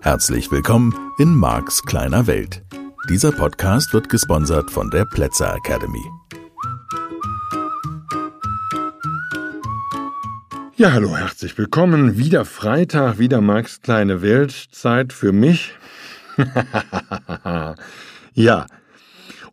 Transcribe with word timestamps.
Herzlich 0.00 0.50
willkommen 0.50 0.94
in 1.18 1.34
Marks 1.34 1.82
kleiner 1.82 2.26
Welt. 2.26 2.62
Dieser 3.10 3.32
Podcast 3.32 3.92
wird 3.92 4.08
gesponsert 4.08 4.70
von 4.70 4.90
der 4.90 5.04
Plätzer 5.04 5.54
Academy. 5.54 6.02
Ja, 10.76 10.92
hallo, 10.92 11.16
herzlich 11.16 11.58
willkommen. 11.58 12.16
Wieder 12.16 12.46
Freitag, 12.46 13.18
wieder 13.18 13.42
Marks 13.42 13.82
kleine 13.82 14.22
Welt. 14.22 14.52
Zeit 14.72 15.12
für 15.12 15.32
mich. 15.32 15.74
ja, 18.32 18.66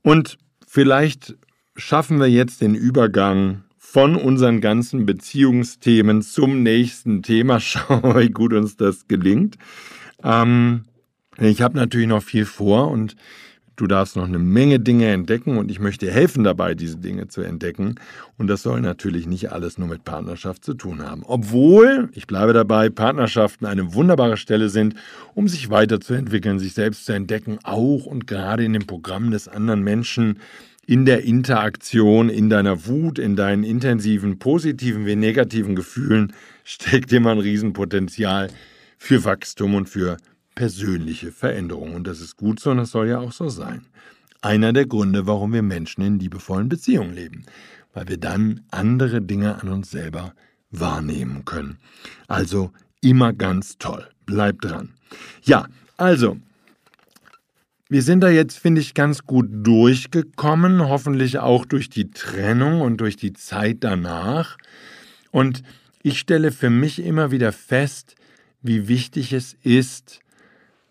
und 0.04 0.38
vielleicht 0.66 1.36
schaffen 1.76 2.20
wir 2.20 2.30
jetzt 2.30 2.62
den 2.62 2.76
Übergang 2.76 3.64
von 3.78 4.16
unseren 4.16 4.62
ganzen 4.62 5.06
Beziehungsthemen 5.06 6.22
zum 6.22 6.64
nächsten 6.64 7.24
Thema. 7.24 7.60
Schauen 7.62 8.04
wir, 8.04 8.20
wie 8.20 8.30
gut 8.30 8.54
uns 8.54 8.78
das 8.78 9.08
gelingt. 9.08 9.58
Ähm, 10.24 10.86
ich 11.38 11.62
habe 11.62 11.78
natürlich 11.78 12.08
noch 12.08 12.24
viel 12.24 12.46
vor 12.46 12.90
und 12.90 13.16
du 13.76 13.88
darfst 13.88 14.16
noch 14.16 14.26
eine 14.26 14.38
Menge 14.38 14.80
Dinge 14.80 15.08
entdecken 15.08 15.58
und 15.58 15.72
ich 15.72 15.80
möchte 15.80 16.06
dir 16.06 16.12
helfen 16.12 16.44
dabei, 16.44 16.76
diese 16.76 16.98
Dinge 16.98 17.28
zu 17.28 17.42
entdecken. 17.42 17.96
Und 18.38 18.48
das 18.48 18.62
soll 18.62 18.80
natürlich 18.82 19.28
nicht 19.28 19.52
alles 19.52 19.78
nur 19.78 19.88
mit 19.88 20.04
Partnerschaft 20.04 20.64
zu 20.64 20.74
tun 20.74 21.02
haben. 21.02 21.24
Obwohl, 21.26 22.10
ich 22.14 22.28
bleibe 22.28 22.54
dabei, 22.54 22.90
Partnerschaften 22.90 23.66
eine 23.66 23.94
wunderbare 23.94 24.38
Stelle 24.38 24.70
sind, 24.70 24.96
um 25.34 25.48
sich 25.48 25.70
weiterzuentwickeln, 25.70 26.60
sich 26.60 26.74
selbst 26.74 27.06
zu 27.06 27.14
entdecken, 27.14 27.60
auch 27.64 28.06
und 28.06 28.28
gerade 28.28 28.64
in 28.64 28.74
dem 28.74 28.86
Programm 28.86 29.32
des 29.32 29.48
anderen 29.48 29.82
Menschen 29.82 30.40
in 30.92 31.06
der 31.06 31.24
Interaktion, 31.24 32.28
in 32.28 32.50
deiner 32.50 32.86
Wut, 32.86 33.18
in 33.18 33.38
deinen 33.38 33.64
intensiven, 33.64 34.40
positiven 34.40 35.06
wie 35.06 35.16
negativen 35.16 35.74
Gefühlen 35.74 36.34
steckt 36.66 37.14
immer 37.14 37.32
ein 37.32 37.40
Riesenpotenzial 37.40 38.50
für 38.98 39.24
Wachstum 39.24 39.76
und 39.76 39.88
für 39.88 40.18
persönliche 40.54 41.32
Veränderung. 41.32 41.96
Und 41.96 42.08
das 42.08 42.20
ist 42.20 42.36
gut 42.36 42.60
so 42.60 42.72
und 42.72 42.78
das 42.78 42.92
soll 42.92 43.08
ja 43.08 43.20
auch 43.20 43.32
so 43.32 43.48
sein. 43.48 43.86
Einer 44.42 44.74
der 44.74 44.86
Gründe, 44.86 45.28
warum 45.28 45.54
wir 45.54 45.62
Menschen 45.62 46.02
in 46.02 46.20
liebevollen 46.20 46.68
Beziehungen 46.68 47.16
leben, 47.16 47.46
weil 47.94 48.10
wir 48.10 48.18
dann 48.18 48.60
andere 48.70 49.22
Dinge 49.22 49.62
an 49.62 49.70
uns 49.70 49.92
selber 49.92 50.34
wahrnehmen 50.72 51.46
können. 51.46 51.78
Also 52.28 52.70
immer 53.00 53.32
ganz 53.32 53.78
toll. 53.78 54.10
Bleibt 54.26 54.66
dran. 54.66 54.90
Ja, 55.44 55.68
also, 55.96 56.36
wir 57.92 58.04
sind 58.04 58.22
da 58.22 58.30
jetzt, 58.30 58.58
finde 58.58 58.80
ich, 58.80 58.94
ganz 58.94 59.26
gut 59.26 59.48
durchgekommen, 59.52 60.88
hoffentlich 60.88 61.40
auch 61.40 61.66
durch 61.66 61.90
die 61.90 62.10
Trennung 62.10 62.80
und 62.80 63.02
durch 63.02 63.18
die 63.18 63.34
Zeit 63.34 63.80
danach. 63.82 64.58
Und 65.30 65.62
ich 66.02 66.18
stelle 66.18 66.54
für 66.54 66.70
mich 66.70 67.04
immer 67.04 67.32
wieder 67.32 67.52
fest, 67.52 68.16
wie 68.62 68.88
wichtig 68.88 69.34
es 69.34 69.58
ist, 69.64 70.22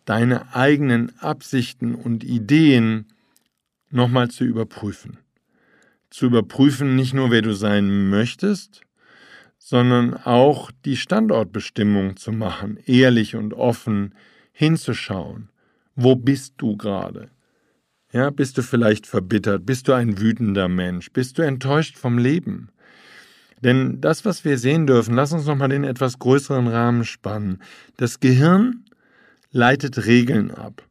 deine 0.05 0.55
eigenen 0.55 1.19
Absichten 1.21 1.95
und 1.95 2.23
Ideen 2.23 3.07
nochmal 3.89 4.29
zu 4.29 4.45
überprüfen. 4.45 5.17
Zu 6.11 6.27
überprüfen 6.27 6.97
nicht 6.97 7.15
nur, 7.15 7.31
wer 7.31 7.41
du 7.41 7.55
sein 7.55 8.11
möchtest, 8.11 8.83
sondern 9.57 10.13
auch 10.13 10.71
die 10.85 10.99
Standortbestimmung 10.99 12.19
zu 12.19 12.31
machen, 12.31 12.79
ehrlich 12.85 13.37
und 13.37 13.55
offen 13.55 14.15
hinzuschauen. 14.53 15.49
Wo 16.03 16.17
bist 16.17 16.55
du 16.57 16.79
gerade? 16.79 17.29
Ja, 18.11 18.31
bist 18.31 18.57
du 18.57 18.63
vielleicht 18.63 19.07
verbittert? 19.07 19.67
Bist 19.67 19.87
du 19.87 19.93
ein 19.93 20.19
wütender 20.19 20.67
Mensch? 20.67 21.13
Bist 21.13 21.37
du 21.37 21.43
enttäuscht 21.43 21.99
vom 21.99 22.17
Leben? 22.17 22.71
Denn 23.63 24.01
das, 24.01 24.25
was 24.25 24.43
wir 24.47 24.57
sehen 24.57 24.87
dürfen, 24.87 25.15
lass 25.15 25.35
uns 25.35 25.45
nochmal 25.45 25.69
den 25.69 25.85
etwas 25.85 26.19
größeren 26.19 26.69
Rahmen 26.69 27.05
spannen. 27.05 27.59
Das 27.99 28.19
Gehirn 28.19 28.87
leitet 29.51 30.07
Regeln 30.07 30.51
ab, 30.51 30.89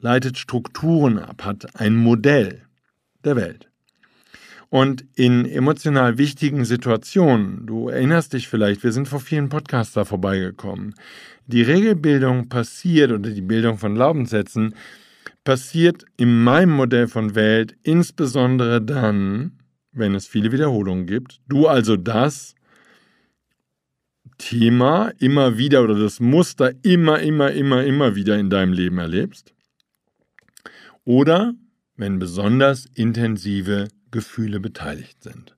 leitet 0.00 0.36
Strukturen 0.36 1.20
ab, 1.20 1.44
hat 1.44 1.80
ein 1.80 1.94
Modell 1.94 2.62
der 3.22 3.36
Welt. 3.36 3.69
Und 4.70 5.04
in 5.16 5.46
emotional 5.46 6.16
wichtigen 6.16 6.64
Situationen, 6.64 7.66
du 7.66 7.88
erinnerst 7.88 8.32
dich 8.32 8.46
vielleicht, 8.46 8.84
wir 8.84 8.92
sind 8.92 9.08
vor 9.08 9.18
vielen 9.18 9.48
Podcasts 9.48 9.98
vorbeigekommen, 10.08 10.94
die 11.48 11.62
Regelbildung 11.62 12.48
passiert 12.48 13.10
oder 13.10 13.30
die 13.30 13.42
Bildung 13.42 13.78
von 13.78 13.96
Glaubenssätzen 13.96 14.76
passiert 15.42 16.04
in 16.16 16.44
meinem 16.44 16.70
Modell 16.70 17.08
von 17.08 17.34
Welt 17.34 17.76
insbesondere 17.82 18.80
dann, 18.80 19.58
wenn 19.90 20.14
es 20.14 20.28
viele 20.28 20.52
Wiederholungen 20.52 21.06
gibt. 21.06 21.40
Du 21.48 21.66
also 21.66 21.96
das 21.96 22.54
Thema 24.38 25.12
immer 25.18 25.58
wieder 25.58 25.82
oder 25.82 25.98
das 25.98 26.20
Muster 26.20 26.72
immer, 26.82 27.18
immer, 27.18 27.50
immer, 27.50 27.82
immer 27.84 28.14
wieder 28.14 28.38
in 28.38 28.50
deinem 28.50 28.72
Leben 28.72 28.98
erlebst. 28.98 29.52
Oder 31.04 31.54
wenn 31.96 32.20
besonders 32.20 32.86
intensive 32.94 33.88
Gefühle 34.10 34.60
beteiligt 34.60 35.22
sind. 35.22 35.54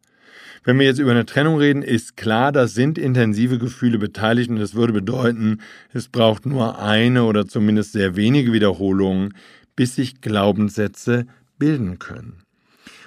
Wenn 0.64 0.78
wir 0.78 0.86
jetzt 0.86 0.98
über 0.98 1.10
eine 1.10 1.26
Trennung 1.26 1.58
reden, 1.58 1.82
ist 1.82 2.16
klar, 2.16 2.52
da 2.52 2.68
sind 2.68 2.96
intensive 2.96 3.58
Gefühle 3.58 3.98
beteiligt 3.98 4.48
und 4.48 4.56
das 4.56 4.74
würde 4.74 4.92
bedeuten, 4.92 5.60
es 5.92 6.08
braucht 6.08 6.46
nur 6.46 6.78
eine 6.78 7.24
oder 7.24 7.46
zumindest 7.46 7.92
sehr 7.92 8.14
wenige 8.14 8.52
Wiederholungen, 8.52 9.34
bis 9.74 9.96
sich 9.96 10.20
Glaubenssätze 10.20 11.26
bilden 11.58 11.98
können. 11.98 12.42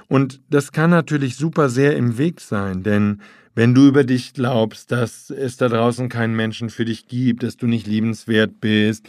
Und 0.08 0.42
das 0.50 0.72
kann 0.72 0.90
natürlich 0.90 1.36
super 1.36 1.70
sehr 1.70 1.96
im 1.96 2.18
Weg 2.18 2.42
sein, 2.42 2.84
denn 2.84 3.22
wenn 3.56 3.74
du 3.74 3.88
über 3.88 4.04
dich 4.04 4.34
glaubst, 4.34 4.92
dass 4.92 5.30
es 5.30 5.56
da 5.56 5.70
draußen 5.70 6.10
keinen 6.10 6.36
Menschen 6.36 6.70
für 6.70 6.84
dich 6.84 7.08
gibt, 7.08 7.42
dass 7.42 7.56
du 7.56 7.68
nicht 7.68 7.88
liebenswert 7.88 8.60
bist, 8.60 9.08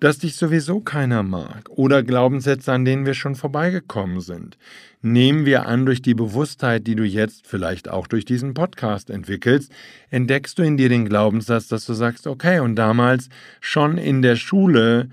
dass 0.00 0.18
dich 0.18 0.36
sowieso 0.36 0.80
keiner 0.80 1.22
mag 1.22 1.68
oder 1.70 2.02
Glaubenssätze, 2.02 2.72
an 2.72 2.84
denen 2.84 3.06
wir 3.06 3.14
schon 3.14 3.34
vorbeigekommen 3.34 4.20
sind. 4.20 4.56
Nehmen 5.00 5.46
wir 5.46 5.66
an, 5.66 5.86
durch 5.86 6.02
die 6.02 6.14
Bewusstheit, 6.14 6.86
die 6.86 6.96
du 6.96 7.04
jetzt 7.04 7.46
vielleicht 7.46 7.88
auch 7.88 8.06
durch 8.06 8.24
diesen 8.24 8.54
Podcast 8.54 9.10
entwickelst, 9.10 9.72
entdeckst 10.10 10.58
du 10.58 10.62
in 10.62 10.76
dir 10.76 10.88
den 10.88 11.08
Glaubenssatz, 11.08 11.68
dass 11.68 11.86
du 11.86 11.94
sagst, 11.94 12.26
okay, 12.26 12.60
und 12.60 12.76
damals 12.76 13.28
schon 13.60 13.98
in 13.98 14.22
der 14.22 14.36
Schule 14.36 15.08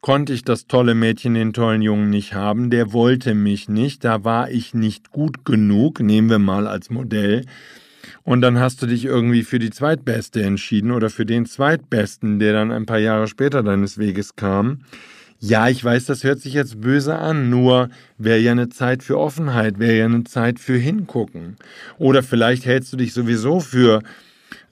konnte 0.00 0.32
ich 0.32 0.44
das 0.44 0.66
tolle 0.66 0.94
Mädchen, 0.94 1.34
den 1.34 1.52
tollen 1.52 1.82
Jungen 1.82 2.10
nicht 2.10 2.34
haben, 2.34 2.70
der 2.70 2.92
wollte 2.92 3.34
mich 3.34 3.68
nicht, 3.68 4.04
da 4.04 4.24
war 4.24 4.50
ich 4.50 4.74
nicht 4.74 5.10
gut 5.10 5.44
genug, 5.44 6.00
nehmen 6.00 6.30
wir 6.30 6.38
mal 6.38 6.66
als 6.66 6.90
Modell, 6.90 7.44
und 8.22 8.40
dann 8.40 8.58
hast 8.58 8.82
du 8.82 8.86
dich 8.86 9.04
irgendwie 9.04 9.42
für 9.42 9.58
die 9.58 9.70
Zweitbeste 9.70 10.42
entschieden 10.42 10.90
oder 10.90 11.10
für 11.10 11.26
den 11.26 11.46
Zweitbesten, 11.46 12.38
der 12.38 12.52
dann 12.52 12.72
ein 12.72 12.86
paar 12.86 12.98
Jahre 12.98 13.28
später 13.28 13.62
deines 13.62 13.98
Weges 13.98 14.36
kam. 14.36 14.80
Ja, 15.42 15.68
ich 15.68 15.82
weiß, 15.82 16.04
das 16.04 16.22
hört 16.22 16.40
sich 16.40 16.52
jetzt 16.52 16.82
böse 16.82 17.16
an, 17.16 17.48
nur 17.48 17.88
wäre 18.18 18.38
ja 18.38 18.52
eine 18.52 18.68
Zeit 18.68 19.02
für 19.02 19.18
Offenheit, 19.18 19.78
wäre 19.78 19.96
ja 19.96 20.04
eine 20.04 20.24
Zeit 20.24 20.58
für 20.58 20.76
Hingucken. 20.76 21.56
Oder 21.96 22.22
vielleicht 22.22 22.66
hältst 22.66 22.92
du 22.92 22.98
dich 22.98 23.14
sowieso 23.14 23.60
für 23.60 24.02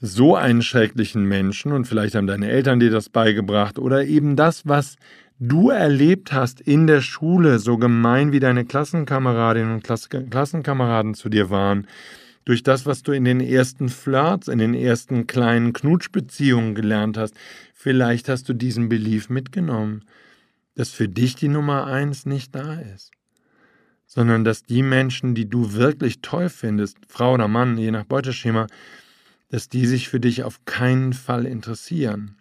so 0.00 0.36
einen 0.36 0.60
schrecklichen 0.60 1.24
Menschen 1.24 1.72
und 1.72 1.86
vielleicht 1.86 2.14
haben 2.14 2.26
deine 2.26 2.50
Eltern 2.50 2.80
dir 2.80 2.90
das 2.90 3.08
beigebracht 3.08 3.78
oder 3.78 4.04
eben 4.04 4.36
das, 4.36 4.66
was 4.66 4.96
du 5.40 5.70
erlebt 5.70 6.32
hast 6.32 6.60
in 6.60 6.86
der 6.86 7.00
Schule, 7.00 7.58
so 7.58 7.78
gemein 7.78 8.32
wie 8.32 8.40
deine 8.40 8.64
Klassenkameradinnen 8.64 9.72
und 9.72 10.30
Klassenkameraden 10.30 11.14
zu 11.14 11.28
dir 11.28 11.50
waren, 11.50 11.86
durch 12.48 12.62
das, 12.62 12.86
was 12.86 13.02
du 13.02 13.12
in 13.12 13.26
den 13.26 13.40
ersten 13.40 13.90
Flirts, 13.90 14.48
in 14.48 14.58
den 14.58 14.72
ersten 14.72 15.26
kleinen 15.26 15.74
Knutschbeziehungen 15.74 16.74
gelernt 16.74 17.18
hast, 17.18 17.34
vielleicht 17.74 18.30
hast 18.30 18.48
du 18.48 18.54
diesen 18.54 18.88
Belief 18.88 19.28
mitgenommen, 19.28 20.06
dass 20.74 20.88
für 20.88 21.10
dich 21.10 21.34
die 21.34 21.48
Nummer 21.48 21.86
eins 21.86 22.24
nicht 22.24 22.54
da 22.54 22.76
ist, 22.76 23.10
sondern 24.06 24.44
dass 24.44 24.62
die 24.62 24.82
Menschen, 24.82 25.34
die 25.34 25.46
du 25.46 25.74
wirklich 25.74 26.22
toll 26.22 26.48
findest, 26.48 26.96
Frau 27.06 27.34
oder 27.34 27.48
Mann, 27.48 27.76
je 27.76 27.90
nach 27.90 28.04
Beuteschema, 28.04 28.66
dass 29.50 29.68
die 29.68 29.84
sich 29.84 30.08
für 30.08 30.18
dich 30.18 30.42
auf 30.42 30.64
keinen 30.64 31.12
Fall 31.12 31.44
interessieren. 31.44 32.38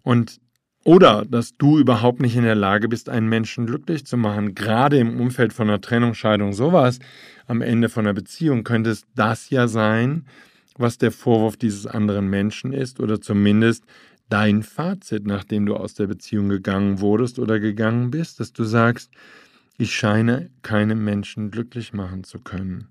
Und 0.00 0.40
oder 0.88 1.26
dass 1.26 1.54
du 1.58 1.78
überhaupt 1.78 2.18
nicht 2.18 2.34
in 2.34 2.44
der 2.44 2.54
Lage 2.54 2.88
bist, 2.88 3.10
einen 3.10 3.28
Menschen 3.28 3.66
glücklich 3.66 4.06
zu 4.06 4.16
machen. 4.16 4.54
Gerade 4.54 4.96
im 4.96 5.20
Umfeld 5.20 5.52
von 5.52 5.68
einer 5.68 5.82
Trennung, 5.82 6.14
Scheidung, 6.14 6.54
sowas, 6.54 6.98
am 7.46 7.60
Ende 7.60 7.90
von 7.90 8.06
einer 8.06 8.14
Beziehung 8.14 8.64
könnte 8.64 8.88
es 8.88 9.04
das 9.14 9.50
ja 9.50 9.68
sein, 9.68 10.24
was 10.78 10.96
der 10.96 11.12
Vorwurf 11.12 11.58
dieses 11.58 11.86
anderen 11.86 12.30
Menschen 12.30 12.72
ist 12.72 13.00
oder 13.00 13.20
zumindest 13.20 13.84
dein 14.30 14.62
Fazit, 14.62 15.26
nachdem 15.26 15.66
du 15.66 15.76
aus 15.76 15.92
der 15.92 16.06
Beziehung 16.06 16.48
gegangen 16.48 17.00
wurdest 17.00 17.38
oder 17.38 17.60
gegangen 17.60 18.10
bist, 18.10 18.40
dass 18.40 18.54
du 18.54 18.64
sagst, 18.64 19.10
ich 19.76 19.94
scheine 19.94 20.48
keine 20.62 20.94
Menschen 20.94 21.50
glücklich 21.50 21.92
machen 21.92 22.24
zu 22.24 22.38
können. 22.38 22.88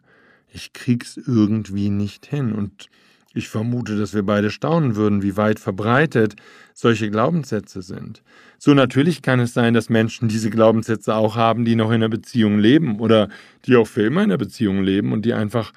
Ich 0.54 0.72
krieg's 0.72 1.18
irgendwie 1.18 1.90
nicht 1.90 2.28
hin 2.28 2.54
und 2.54 2.90
Ich 3.38 3.50
vermute, 3.50 3.96
dass 3.96 4.16
wir 4.16 4.24
beide 4.24 4.50
staunen 4.50 4.96
würden, 4.96 5.22
wie 5.22 5.38
weit 5.38 5.60
verbreitet 5.60 6.36
solche 6.74 7.12
Glaubenssätze 7.12 7.84
sind. 7.84 8.24
So 8.58 8.74
natürlich 8.74 9.22
kann 9.22 9.40
es 9.40 9.54
sein, 9.54 9.76
dass 9.76 9.92
Menschen 9.92 10.28
diese 10.28 10.50
Glaubenssätze 10.50 11.14
auch 11.14 11.36
haben, 11.36 11.64
die 11.64 11.76
noch 11.76 11.90
in 11.90 11.98
einer 11.98 12.10
Beziehung 12.10 12.58
leben 12.58 13.00
oder 13.00 13.30
die 13.66 13.76
auch 13.76 13.86
für 13.86 14.02
immer 14.02 14.24
in 14.24 14.32
einer 14.32 14.40
Beziehung 14.40 14.82
leben 14.82 15.12
und 15.12 15.24
die 15.24 15.36
einfach 15.36 15.72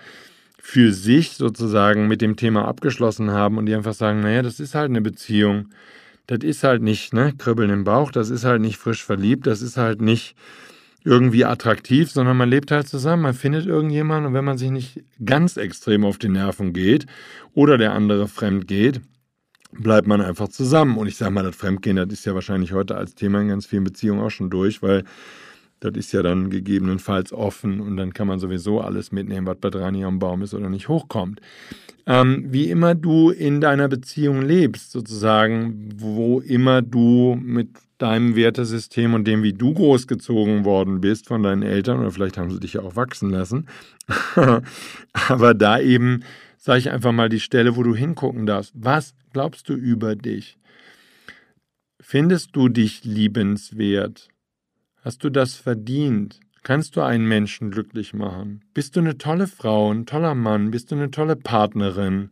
für 0.58 0.90
sich 0.94 1.32
sozusagen 1.32 2.08
mit 2.08 2.22
dem 2.22 2.36
Thema 2.36 2.66
abgeschlossen 2.66 3.30
haben 3.30 3.58
und 3.58 3.66
die 3.66 3.74
einfach 3.74 3.92
sagen, 3.92 4.20
naja, 4.20 4.40
das 4.40 4.58
ist 4.58 4.74
halt 4.74 4.88
eine 4.88 5.02
Beziehung. 5.02 5.66
Das 6.28 6.38
ist 6.38 6.64
halt 6.64 6.80
nicht, 6.80 7.12
ne, 7.12 7.34
Kribbeln 7.36 7.68
im 7.68 7.84
Bauch, 7.84 8.10
das 8.10 8.30
ist 8.30 8.44
halt 8.46 8.62
nicht 8.62 8.78
frisch 8.78 9.04
verliebt, 9.04 9.46
das 9.46 9.60
ist 9.60 9.76
halt 9.76 10.00
nicht 10.00 10.34
irgendwie 11.04 11.44
attraktiv, 11.44 12.10
sondern 12.10 12.36
man 12.36 12.50
lebt 12.50 12.70
halt 12.70 12.88
zusammen, 12.88 13.22
man 13.22 13.34
findet 13.34 13.66
irgendjemanden 13.66 14.26
und 14.26 14.34
wenn 14.34 14.44
man 14.44 14.58
sich 14.58 14.70
nicht 14.70 15.02
ganz 15.24 15.56
extrem 15.56 16.04
auf 16.04 16.18
die 16.18 16.28
Nerven 16.28 16.72
geht 16.72 17.06
oder 17.54 17.78
der 17.78 17.92
andere 17.92 18.28
fremd 18.28 18.68
geht, 18.68 19.00
bleibt 19.72 20.06
man 20.06 20.20
einfach 20.20 20.48
zusammen. 20.48 20.98
Und 20.98 21.06
ich 21.06 21.16
sage 21.16 21.32
mal, 21.32 21.44
das 21.44 21.56
Fremdgehen, 21.56 21.96
das 21.96 22.08
ist 22.08 22.26
ja 22.26 22.34
wahrscheinlich 22.34 22.72
heute 22.72 22.96
als 22.96 23.14
Thema 23.14 23.40
in 23.40 23.48
ganz 23.48 23.66
vielen 23.66 23.84
Beziehungen 23.84 24.20
auch 24.20 24.30
schon 24.30 24.50
durch, 24.50 24.82
weil 24.82 25.04
das 25.80 25.92
ist 25.94 26.12
ja 26.12 26.22
dann 26.22 26.50
gegebenenfalls 26.50 27.32
offen 27.32 27.80
und 27.80 27.96
dann 27.96 28.12
kann 28.12 28.26
man 28.26 28.38
sowieso 28.38 28.80
alles 28.80 29.12
mitnehmen, 29.12 29.46
was 29.46 29.56
bei 29.58 29.70
Drani 29.70 30.04
am 30.04 30.18
Baum 30.18 30.42
ist 30.42 30.52
oder 30.52 30.68
nicht 30.68 30.88
hochkommt. 30.88 31.40
Ähm, 32.06 32.44
wie 32.48 32.70
immer 32.70 32.94
du 32.94 33.30
in 33.30 33.60
deiner 33.62 33.88
Beziehung 33.88 34.42
lebst, 34.42 34.92
sozusagen, 34.92 35.88
wo 35.96 36.40
immer 36.40 36.82
du 36.82 37.38
mit 37.42 37.70
deinem 38.00 38.34
Wertesystem 38.34 39.14
und 39.14 39.26
dem, 39.26 39.42
wie 39.42 39.52
du 39.52 39.74
großgezogen 39.74 40.64
worden 40.64 41.00
bist 41.00 41.28
von 41.28 41.42
deinen 41.42 41.62
Eltern, 41.62 42.00
oder 42.00 42.10
vielleicht 42.10 42.38
haben 42.38 42.50
sie 42.50 42.60
dich 42.60 42.74
ja 42.74 42.82
auch 42.82 42.96
wachsen 42.96 43.30
lassen, 43.30 43.66
aber 45.28 45.54
da 45.54 45.78
eben, 45.78 46.24
sage 46.56 46.78
ich 46.78 46.90
einfach 46.90 47.12
mal, 47.12 47.28
die 47.28 47.40
Stelle, 47.40 47.76
wo 47.76 47.82
du 47.82 47.94
hingucken 47.94 48.46
darfst. 48.46 48.72
Was 48.74 49.14
glaubst 49.32 49.68
du 49.68 49.74
über 49.74 50.16
dich? 50.16 50.58
Findest 52.00 52.56
du 52.56 52.68
dich 52.68 53.04
liebenswert? 53.04 54.28
Hast 55.02 55.22
du 55.22 55.30
das 55.30 55.54
verdient? 55.56 56.40
Kannst 56.62 56.96
du 56.96 57.02
einen 57.02 57.26
Menschen 57.26 57.70
glücklich 57.70 58.12
machen? 58.12 58.64
Bist 58.74 58.96
du 58.96 59.00
eine 59.00 59.16
tolle 59.16 59.46
Frau, 59.46 59.92
ein 59.92 60.06
toller 60.06 60.34
Mann? 60.34 60.70
Bist 60.70 60.90
du 60.90 60.94
eine 60.94 61.10
tolle 61.10 61.36
Partnerin? 61.36 62.30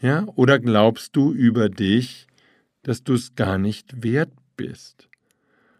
Ja, 0.00 0.26
oder 0.36 0.58
glaubst 0.58 1.16
du 1.16 1.32
über 1.32 1.68
dich, 1.68 2.26
dass 2.82 3.02
du 3.02 3.14
es 3.14 3.34
gar 3.34 3.58
nicht 3.58 4.04
wert 4.04 4.30
bist? 4.56 5.08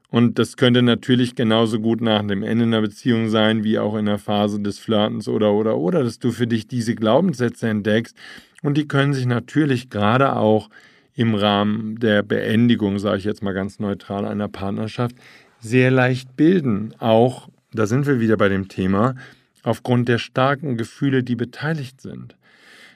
Und 0.08 0.38
das 0.38 0.56
könnte 0.56 0.82
natürlich 0.82 1.34
genauso 1.34 1.80
gut 1.80 2.00
nach 2.00 2.26
dem 2.26 2.42
Ende 2.42 2.64
einer 2.64 2.80
Beziehung 2.80 3.28
sein, 3.28 3.64
wie 3.64 3.78
auch 3.78 3.96
in 3.96 4.06
der 4.06 4.18
Phase 4.18 4.60
des 4.60 4.78
Flirtens 4.78 5.28
oder 5.28 5.52
oder 5.52 5.76
oder, 5.76 6.04
dass 6.04 6.18
du 6.18 6.30
für 6.30 6.46
dich 6.46 6.68
diese 6.68 6.94
Glaubenssätze 6.94 7.68
entdeckst. 7.68 8.16
Und 8.62 8.76
die 8.76 8.88
können 8.88 9.14
sich 9.14 9.26
natürlich 9.26 9.90
gerade 9.90 10.36
auch 10.36 10.70
im 11.14 11.34
Rahmen 11.34 11.98
der 11.98 12.22
Beendigung, 12.22 12.98
sage 12.98 13.18
ich 13.18 13.24
jetzt 13.24 13.42
mal 13.42 13.52
ganz 13.52 13.78
neutral, 13.78 14.24
einer 14.24 14.48
Partnerschaft 14.48 15.16
sehr 15.60 15.90
leicht 15.90 16.36
bilden. 16.36 16.94
Auch, 16.98 17.48
da 17.72 17.86
sind 17.86 18.06
wir 18.06 18.20
wieder 18.20 18.36
bei 18.36 18.48
dem 18.48 18.68
Thema, 18.68 19.16
aufgrund 19.62 20.08
der 20.08 20.18
starken 20.18 20.76
Gefühle, 20.76 21.24
die 21.24 21.36
beteiligt 21.36 22.00
sind. 22.00 22.36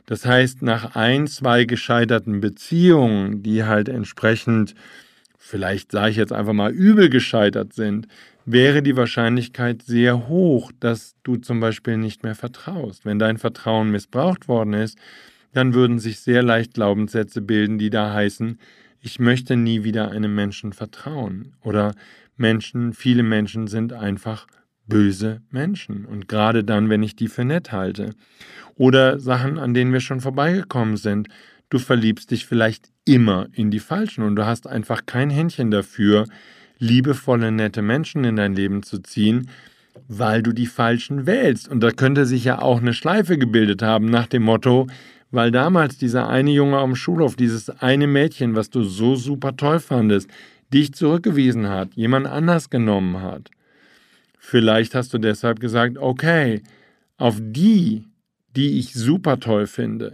Das 0.06 0.26
heißt, 0.26 0.62
nach 0.62 0.96
ein, 0.96 1.26
zwei 1.26 1.64
gescheiterten 1.64 2.40
Beziehungen, 2.40 3.42
die 3.42 3.64
halt 3.64 3.88
entsprechend, 3.88 4.74
vielleicht 5.42 5.90
sage 5.90 6.10
ich 6.10 6.16
jetzt 6.16 6.32
einfach 6.32 6.52
mal, 6.52 6.70
übel 6.70 7.08
gescheitert 7.08 7.72
sind, 7.72 8.06
wäre 8.44 8.82
die 8.82 8.96
Wahrscheinlichkeit 8.96 9.82
sehr 9.82 10.28
hoch, 10.28 10.70
dass 10.78 11.16
du 11.22 11.36
zum 11.36 11.60
Beispiel 11.60 11.96
nicht 11.96 12.22
mehr 12.22 12.34
vertraust. 12.34 13.04
Wenn 13.04 13.18
dein 13.18 13.38
Vertrauen 13.38 13.90
missbraucht 13.90 14.48
worden 14.48 14.74
ist, 14.74 14.98
dann 15.52 15.74
würden 15.74 15.98
sich 15.98 16.20
sehr 16.20 16.42
leicht 16.42 16.74
Glaubenssätze 16.74 17.40
bilden, 17.40 17.78
die 17.78 17.90
da 17.90 18.12
heißen, 18.12 18.58
ich 19.00 19.18
möchte 19.18 19.56
nie 19.56 19.82
wieder 19.82 20.10
einem 20.10 20.34
Menschen 20.34 20.72
vertrauen 20.72 21.54
oder 21.62 21.94
Menschen, 22.36 22.92
viele 22.92 23.22
Menschen 23.22 23.66
sind 23.66 23.94
einfach 23.94 24.46
böse 24.86 25.40
Menschen. 25.50 26.04
Und 26.04 26.28
gerade 26.28 26.64
dann, 26.64 26.90
wenn 26.90 27.02
ich 27.02 27.16
die 27.16 27.28
für 27.28 27.46
nett 27.46 27.72
halte. 27.72 28.10
Oder 28.74 29.18
Sachen, 29.18 29.58
an 29.58 29.72
denen 29.72 29.92
wir 29.94 30.00
schon 30.00 30.20
vorbeigekommen 30.20 30.98
sind. 30.98 31.28
Du 31.70 31.78
verliebst 31.78 32.30
dich 32.30 32.44
vielleicht 32.44 32.90
immer 33.10 33.48
in 33.52 33.72
die 33.72 33.80
Falschen 33.80 34.22
und 34.22 34.36
du 34.36 34.46
hast 34.46 34.68
einfach 34.68 35.04
kein 35.04 35.30
Händchen 35.30 35.72
dafür, 35.72 36.26
liebevolle, 36.78 37.50
nette 37.50 37.82
Menschen 37.82 38.22
in 38.22 38.36
dein 38.36 38.54
Leben 38.54 38.84
zu 38.84 39.00
ziehen, 39.00 39.50
weil 40.06 40.42
du 40.42 40.52
die 40.52 40.66
Falschen 40.66 41.26
wählst. 41.26 41.68
Und 41.68 41.80
da 41.80 41.90
könnte 41.90 42.24
sich 42.24 42.44
ja 42.44 42.62
auch 42.62 42.80
eine 42.80 42.94
Schleife 42.94 43.36
gebildet 43.36 43.82
haben 43.82 44.06
nach 44.06 44.28
dem 44.28 44.44
Motto, 44.44 44.86
weil 45.32 45.50
damals 45.50 45.98
dieser 45.98 46.28
eine 46.28 46.52
Junge 46.52 46.78
am 46.78 46.94
Schulhof, 46.94 47.34
dieses 47.34 47.68
eine 47.68 48.06
Mädchen, 48.06 48.54
was 48.54 48.70
du 48.70 48.84
so 48.84 49.16
super 49.16 49.56
toll 49.56 49.80
fandest, 49.80 50.30
dich 50.72 50.94
zurückgewiesen 50.94 51.68
hat, 51.68 51.94
jemand 51.94 52.28
anders 52.28 52.70
genommen 52.70 53.22
hat. 53.22 53.50
Vielleicht 54.38 54.94
hast 54.94 55.12
du 55.12 55.18
deshalb 55.18 55.58
gesagt, 55.58 55.98
okay, 55.98 56.62
auf 57.18 57.38
die, 57.40 58.04
die 58.54 58.78
ich 58.78 58.94
super 58.94 59.40
toll 59.40 59.66
finde, 59.66 60.12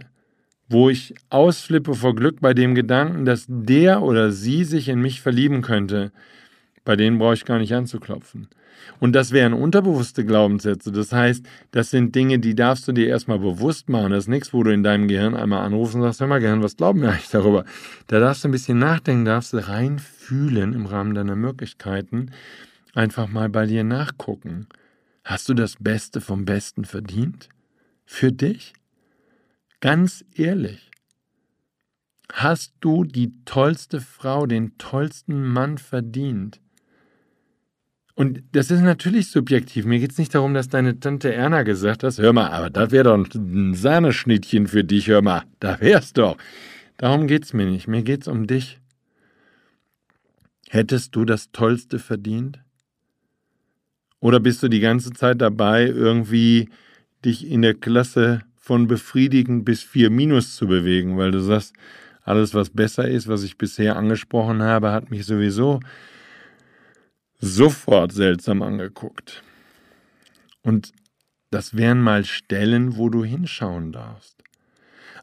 wo 0.69 0.89
ich 0.89 1.15
ausflippe 1.29 1.93
vor 1.93 2.15
Glück 2.15 2.41
bei 2.41 2.53
dem 2.53 2.75
Gedanken, 2.75 3.25
dass 3.25 3.45
der 3.47 4.01
oder 4.01 4.31
sie 4.31 4.63
sich 4.63 4.89
in 4.89 5.01
mich 5.01 5.21
verlieben 5.21 5.61
könnte, 5.61 6.11
bei 6.83 6.95
denen 6.95 7.17
brauche 7.17 7.33
ich 7.33 7.45
gar 7.45 7.59
nicht 7.59 7.73
anzuklopfen. 7.73 8.47
Und 8.99 9.13
das 9.13 9.31
wären 9.31 9.53
unterbewusste 9.53 10.25
Glaubenssätze. 10.25 10.91
Das 10.91 11.11
heißt, 11.11 11.45
das 11.71 11.89
sind 11.89 12.15
Dinge, 12.15 12.39
die 12.39 12.55
darfst 12.55 12.87
du 12.87 12.93
dir 12.93 13.07
erstmal 13.07 13.39
bewusst 13.39 13.89
machen. 13.89 14.11
Das 14.11 14.25
ist 14.25 14.29
nichts, 14.29 14.53
wo 14.53 14.63
du 14.63 14.71
in 14.71 14.83
deinem 14.83 15.07
Gehirn 15.07 15.35
einmal 15.35 15.65
anrufst 15.65 15.95
und 15.95 16.01
sagst, 16.01 16.19
hör 16.19 16.27
mal 16.27 16.39
Gehirn, 16.39 16.63
was 16.63 16.77
glauben 16.77 17.01
wir 17.01 17.09
eigentlich 17.09 17.29
darüber? 17.29 17.65
Da 18.07 18.19
darfst 18.19 18.43
du 18.43 18.47
ein 18.47 18.51
bisschen 18.51 18.79
nachdenken, 18.79 19.25
darfst 19.25 19.53
du 19.53 19.57
reinfühlen 19.57 20.73
im 20.73 20.85
Rahmen 20.85 21.13
deiner 21.13 21.35
Möglichkeiten. 21.35 22.31
Einfach 22.93 23.27
mal 23.27 23.49
bei 23.49 23.65
dir 23.65 23.83
nachgucken. 23.83 24.67
Hast 25.23 25.49
du 25.49 25.53
das 25.53 25.75
Beste 25.79 26.21
vom 26.21 26.45
Besten 26.45 26.85
verdient? 26.85 27.49
Für 28.05 28.31
dich? 28.31 28.73
Ganz 29.79 30.25
ehrlich. 30.35 30.89
Hast 32.31 32.73
du 32.81 33.03
die 33.03 33.33
tollste 33.45 34.01
Frau, 34.01 34.45
den 34.45 34.77
tollsten 34.77 35.43
Mann 35.43 35.77
verdient? 35.77 36.59
Und 38.15 38.43
das 38.51 38.71
ist 38.71 38.81
natürlich 38.81 39.29
subjektiv. 39.29 39.85
Mir 39.85 39.99
geht 39.99 40.11
es 40.11 40.17
nicht 40.17 40.33
darum, 40.33 40.55
dass 40.55 40.69
deine 40.69 40.99
Tante 40.99 41.31
Erna 41.31 41.61
gesagt 41.61 42.03
hat, 42.03 42.17
hör 42.17 42.33
mal, 42.33 42.49
aber 42.49 42.71
das 42.71 42.89
wäre 42.89 43.03
doch 43.03 43.35
ein 43.35 43.75
Sahneschnittchen 43.75 44.67
für 44.67 44.83
dich, 44.83 45.07
hör 45.07 45.21
mal, 45.21 45.43
da 45.59 45.79
wär's 45.79 46.13
doch. 46.13 46.35
Darum 46.97 47.27
geht 47.27 47.45
es 47.45 47.53
mir 47.53 47.67
nicht. 47.67 47.87
Mir 47.87 48.01
geht 48.01 48.21
es 48.21 48.27
um 48.27 48.47
dich. 48.47 48.79
Hättest 50.69 51.15
du 51.15 51.25
das 51.25 51.51
Tollste 51.51 51.99
verdient? 51.99 52.59
Oder 54.19 54.39
bist 54.39 54.63
du 54.63 54.67
die 54.67 54.79
ganze 54.79 55.11
Zeit 55.11 55.39
dabei, 55.39 55.85
irgendwie 55.85 56.69
dich 57.23 57.47
in 57.47 57.61
der 57.61 57.75
Klasse 57.75 58.41
von 58.67 58.87
befriedigend 58.87 59.63
bis 59.63 59.81
vier 59.81 60.09
Minus 60.09 60.57
zu 60.57 60.67
bewegen, 60.67 61.17
weil 61.17 61.31
du 61.31 61.39
sagst, 61.39 61.73
alles, 62.23 62.53
was 62.53 62.69
besser 62.69 63.07
ist, 63.07 63.29
was 63.29 63.43
ich 63.43 63.57
bisher 63.57 63.95
angesprochen 63.95 64.61
habe, 64.61 64.91
hat 64.91 65.09
mich 65.09 65.25
sowieso 65.25 65.79
sofort 67.39 68.11
seltsam 68.11 68.61
angeguckt. 68.61 69.41
Und 70.63 70.91
das 71.49 71.77
wären 71.77 72.01
mal 72.01 72.25
Stellen, 72.25 72.97
wo 72.97 73.07
du 73.07 73.23
hinschauen 73.23 73.93
darfst. 73.93 74.43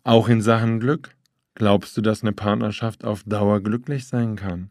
Auch 0.05 0.31
in 0.31 0.41
Sachen 0.41 0.81
Glück. 0.81 1.11
Glaubst 1.55 1.99
du, 1.99 2.01
dass 2.01 2.23
eine 2.23 2.33
Partnerschaft 2.33 3.05
auf 3.05 3.25
Dauer 3.25 3.61
glücklich 3.61 4.07
sein 4.07 4.37
kann? 4.37 4.71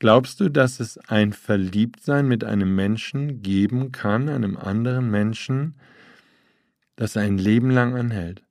Glaubst 0.00 0.40
du, 0.40 0.48
dass 0.48 0.80
es 0.80 0.98
ein 1.08 1.32
Verliebtsein 1.32 2.26
mit 2.26 2.42
einem 2.42 2.74
Menschen 2.74 3.40
geben 3.40 3.92
kann, 3.92 4.28
einem 4.28 4.56
anderen 4.56 5.12
Menschen, 5.12 5.76
das 6.98 7.16
ein 7.16 7.38
Leben 7.38 7.70
lang 7.70 7.94
anhält? 7.94 8.42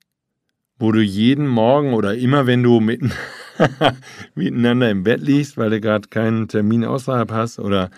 Wo 0.78 0.90
du 0.90 1.00
jeden 1.00 1.46
Morgen 1.46 1.92
oder 1.92 2.16
immer, 2.16 2.46
wenn 2.46 2.62
du 2.62 2.80
mitten 2.80 3.12
miteinander 4.34 4.90
im 4.90 5.02
Bett 5.02 5.20
liegst, 5.20 5.56
weil 5.56 5.70
du 5.70 5.80
gerade 5.80 6.08
keinen 6.08 6.48
Termin 6.48 6.84
außerhalb 6.84 7.30
hast 7.30 7.58
oder 7.58 7.90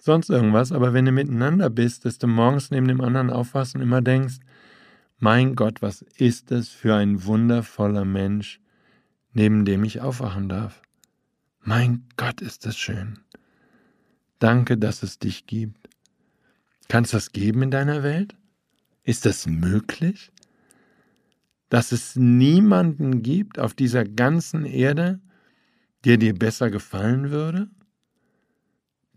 sonst 0.00 0.28
irgendwas, 0.28 0.72
aber 0.72 0.92
wenn 0.92 1.06
du 1.06 1.12
miteinander 1.12 1.70
bist, 1.70 2.04
dass 2.04 2.18
du 2.18 2.26
morgens 2.26 2.70
neben 2.70 2.88
dem 2.88 3.00
anderen 3.00 3.30
aufwachst 3.30 3.74
und 3.74 3.80
immer 3.80 4.02
denkst, 4.02 4.36
mein 5.18 5.56
Gott, 5.56 5.82
was 5.82 6.02
ist 6.02 6.50
das 6.50 6.68
für 6.68 6.94
ein 6.94 7.24
wundervoller 7.24 8.04
Mensch, 8.04 8.60
neben 9.32 9.64
dem 9.64 9.84
ich 9.84 10.00
aufwachen 10.00 10.48
darf. 10.48 10.82
Mein 11.62 12.04
Gott, 12.16 12.40
ist 12.40 12.66
das 12.66 12.76
schön. 12.76 13.20
Danke, 14.38 14.76
dass 14.78 15.02
es 15.02 15.18
dich 15.18 15.46
gibt. 15.46 15.88
Kannst 16.88 17.12
du 17.12 17.16
das 17.16 17.32
geben 17.32 17.62
in 17.62 17.70
deiner 17.70 18.02
Welt? 18.02 18.37
Ist 19.08 19.24
das 19.26 19.46
möglich? 19.46 20.30
dass 21.68 21.92
es 21.92 22.16
niemanden 22.16 23.22
gibt 23.22 23.58
auf 23.58 23.74
dieser 23.74 24.04
ganzen 24.04 24.64
Erde, 24.64 25.20
der 26.04 26.16
dir 26.16 26.34
besser 26.34 26.70
gefallen 26.70 27.30
würde, 27.30 27.68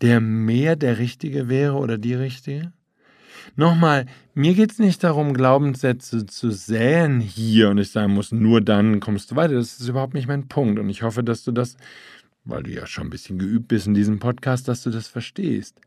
der 0.02 0.20
mehr 0.20 0.76
der 0.76 0.98
Richtige 0.98 1.48
wäre 1.48 1.76
oder 1.76 1.98
die 1.98 2.14
Richtige? 2.14 2.74
Nochmal, 3.56 4.06
mir 4.34 4.54
geht 4.54 4.72
es 4.72 4.80
nicht 4.80 5.04
darum, 5.04 5.34
Glaubenssätze 5.34 6.26
zu 6.26 6.52
säen 6.52 7.20
hier 7.20 7.70
und 7.70 7.78
ich 7.80 7.92
sagen 7.92 8.14
muss, 8.14 8.32
nur 8.32 8.62
dann 8.62 9.00
kommst 9.00 9.32
du 9.32 9.36
weiter. 9.36 9.56
Das 9.56 9.80
ist 9.80 9.88
überhaupt 9.88 10.14
nicht 10.14 10.28
mein 10.28 10.48
Punkt. 10.48 10.80
Und 10.80 10.90
ich 10.90 11.02
hoffe, 11.02 11.24
dass 11.24 11.44
du 11.44 11.52
das, 11.52 11.76
weil 12.44 12.64
du 12.64 12.72
ja 12.72 12.86
schon 12.86 13.08
ein 13.08 13.10
bisschen 13.10 13.40
geübt 13.40 13.68
bist 13.68 13.88
in 13.88 13.94
diesem 13.94 14.20
Podcast, 14.20 14.68
dass 14.68 14.84
du 14.84 14.90
das 14.90 15.08
verstehst. 15.08 15.82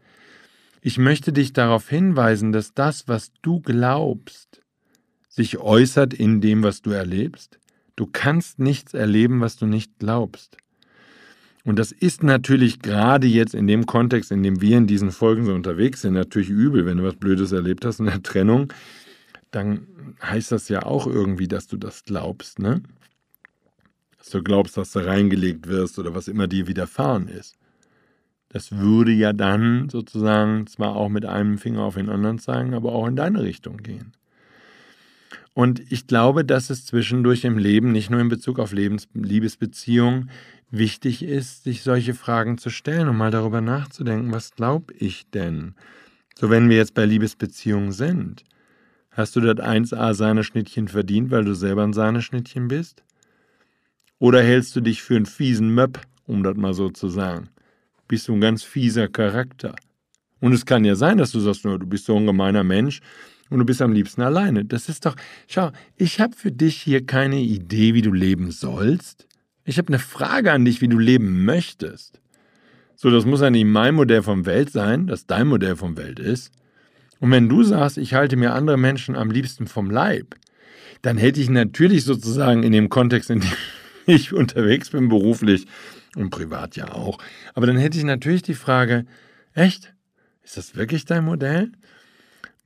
Ich 0.86 0.98
möchte 0.98 1.32
dich 1.32 1.54
darauf 1.54 1.88
hinweisen, 1.88 2.52
dass 2.52 2.74
das, 2.74 3.08
was 3.08 3.32
du 3.40 3.58
glaubst, 3.60 4.60
sich 5.30 5.56
äußert 5.56 6.12
in 6.12 6.42
dem, 6.42 6.62
was 6.62 6.82
du 6.82 6.90
erlebst. 6.90 7.58
Du 7.96 8.06
kannst 8.06 8.58
nichts 8.58 8.92
erleben, 8.92 9.40
was 9.40 9.56
du 9.56 9.64
nicht 9.64 9.98
glaubst. 9.98 10.58
Und 11.64 11.78
das 11.78 11.90
ist 11.90 12.22
natürlich 12.22 12.80
gerade 12.80 13.26
jetzt 13.26 13.54
in 13.54 13.66
dem 13.66 13.86
Kontext, 13.86 14.30
in 14.30 14.42
dem 14.42 14.60
wir 14.60 14.76
in 14.76 14.86
diesen 14.86 15.10
Folgen 15.10 15.46
so 15.46 15.54
unterwegs 15.54 16.02
sind, 16.02 16.12
natürlich 16.12 16.50
übel, 16.50 16.84
wenn 16.84 16.98
du 16.98 17.04
was 17.04 17.16
Blödes 17.16 17.52
erlebt 17.52 17.86
hast 17.86 18.00
in 18.00 18.04
der 18.04 18.22
Trennung, 18.22 18.70
dann 19.52 19.86
heißt 20.22 20.52
das 20.52 20.68
ja 20.68 20.82
auch 20.82 21.06
irgendwie, 21.06 21.48
dass 21.48 21.66
du 21.66 21.78
das 21.78 22.04
glaubst, 22.04 22.58
ne? 22.58 22.82
Dass 24.18 24.28
du 24.28 24.42
glaubst, 24.42 24.76
dass 24.76 24.92
du 24.92 24.98
reingelegt 24.98 25.66
wirst 25.66 25.98
oder 25.98 26.14
was 26.14 26.28
immer 26.28 26.46
dir 26.46 26.66
widerfahren 26.66 27.28
ist. 27.28 27.56
Das 28.54 28.70
würde 28.70 29.10
ja 29.10 29.32
dann 29.32 29.88
sozusagen 29.88 30.68
zwar 30.68 30.94
auch 30.94 31.08
mit 31.08 31.26
einem 31.26 31.58
Finger 31.58 31.82
auf 31.82 31.96
den 31.96 32.08
anderen 32.08 32.38
zeigen, 32.38 32.72
aber 32.72 32.92
auch 32.92 33.08
in 33.08 33.16
deine 33.16 33.42
Richtung 33.42 33.78
gehen. 33.78 34.12
Und 35.54 35.82
ich 35.90 36.06
glaube, 36.06 36.44
dass 36.44 36.70
es 36.70 36.86
zwischendurch 36.86 37.42
im 37.42 37.58
Leben, 37.58 37.90
nicht 37.90 38.10
nur 38.10 38.20
in 38.20 38.28
Bezug 38.28 38.60
auf 38.60 38.72
Lebens 38.72 39.08
Liebesbeziehungen, 39.12 40.30
wichtig 40.70 41.24
ist, 41.24 41.64
sich 41.64 41.82
solche 41.82 42.14
Fragen 42.14 42.56
zu 42.56 42.70
stellen 42.70 43.08
und 43.08 43.16
mal 43.16 43.32
darüber 43.32 43.60
nachzudenken, 43.60 44.30
was 44.30 44.54
glaube 44.54 44.94
ich 44.94 45.28
denn? 45.30 45.74
So 46.36 46.48
wenn 46.48 46.68
wir 46.68 46.76
jetzt 46.76 46.94
bei 46.94 47.06
Liebesbeziehungen 47.06 47.90
sind. 47.90 48.44
Hast 49.10 49.34
du 49.34 49.40
das 49.40 49.56
1a 49.56 50.14
Sahneschnittchen 50.14 50.86
verdient, 50.86 51.32
weil 51.32 51.44
du 51.44 51.54
selber 51.54 51.82
ein 51.82 51.92
Sahneschnittchen 51.92 52.68
bist? 52.68 53.02
Oder 54.20 54.44
hältst 54.44 54.76
du 54.76 54.80
dich 54.80 55.02
für 55.02 55.16
einen 55.16 55.26
fiesen 55.26 55.74
Möpp, 55.74 56.00
um 56.24 56.44
das 56.44 56.56
mal 56.56 56.72
so 56.72 56.88
zu 56.88 57.08
sagen? 57.08 57.48
Bist 58.08 58.28
du 58.28 58.34
ein 58.34 58.40
ganz 58.40 58.62
fieser 58.62 59.08
Charakter? 59.08 59.74
Und 60.40 60.52
es 60.52 60.66
kann 60.66 60.84
ja 60.84 60.94
sein, 60.94 61.18
dass 61.18 61.32
du 61.32 61.40
sagst, 61.40 61.64
du 61.64 61.78
bist 61.78 62.04
so 62.04 62.16
ein 62.16 62.26
gemeiner 62.26 62.64
Mensch 62.64 63.00
und 63.50 63.58
du 63.58 63.64
bist 63.64 63.80
am 63.80 63.92
liebsten 63.92 64.20
alleine. 64.20 64.64
Das 64.64 64.88
ist 64.88 65.06
doch, 65.06 65.16
schau, 65.46 65.70
ich 65.96 66.20
habe 66.20 66.36
für 66.36 66.52
dich 66.52 66.76
hier 66.76 67.06
keine 67.06 67.40
Idee, 67.40 67.94
wie 67.94 68.02
du 68.02 68.12
leben 68.12 68.50
sollst. 68.50 69.26
Ich 69.64 69.78
habe 69.78 69.88
eine 69.88 69.98
Frage 69.98 70.52
an 70.52 70.64
dich, 70.64 70.80
wie 70.80 70.88
du 70.88 70.98
leben 70.98 71.44
möchtest. 71.44 72.20
So, 72.96 73.10
das 73.10 73.24
muss 73.24 73.40
ja 73.40 73.50
nicht 73.50 73.64
mein 73.64 73.94
Modell 73.94 74.22
vom 74.22 74.46
Welt 74.46 74.70
sein, 74.70 75.06
das 75.06 75.26
dein 75.26 75.46
Modell 75.46 75.76
vom 75.76 75.96
Welt 75.96 76.18
ist. 76.18 76.52
Und 77.20 77.30
wenn 77.30 77.48
du 77.48 77.62
sagst, 77.62 77.96
ich 77.96 78.12
halte 78.12 78.36
mir 78.36 78.52
andere 78.52 78.76
Menschen 78.76 79.16
am 79.16 79.30
liebsten 79.30 79.66
vom 79.66 79.90
Leib, 79.90 80.34
dann 81.00 81.16
hätte 81.16 81.40
ich 81.40 81.48
natürlich 81.48 82.04
sozusagen 82.04 82.62
in 82.62 82.72
dem 82.72 82.88
Kontext, 82.88 83.30
in 83.30 83.40
dem 83.40 83.52
ich 84.06 84.32
unterwegs 84.32 84.90
bin, 84.90 85.08
beruflich 85.08 85.66
und 86.16 86.30
privat 86.30 86.76
ja 86.76 86.92
auch, 86.92 87.18
aber 87.54 87.66
dann 87.66 87.76
hätte 87.76 87.98
ich 87.98 88.04
natürlich 88.04 88.42
die 88.42 88.54
Frage, 88.54 89.06
echt? 89.54 89.94
Ist 90.42 90.56
das 90.56 90.76
wirklich 90.76 91.04
dein 91.04 91.24
Modell? 91.24 91.72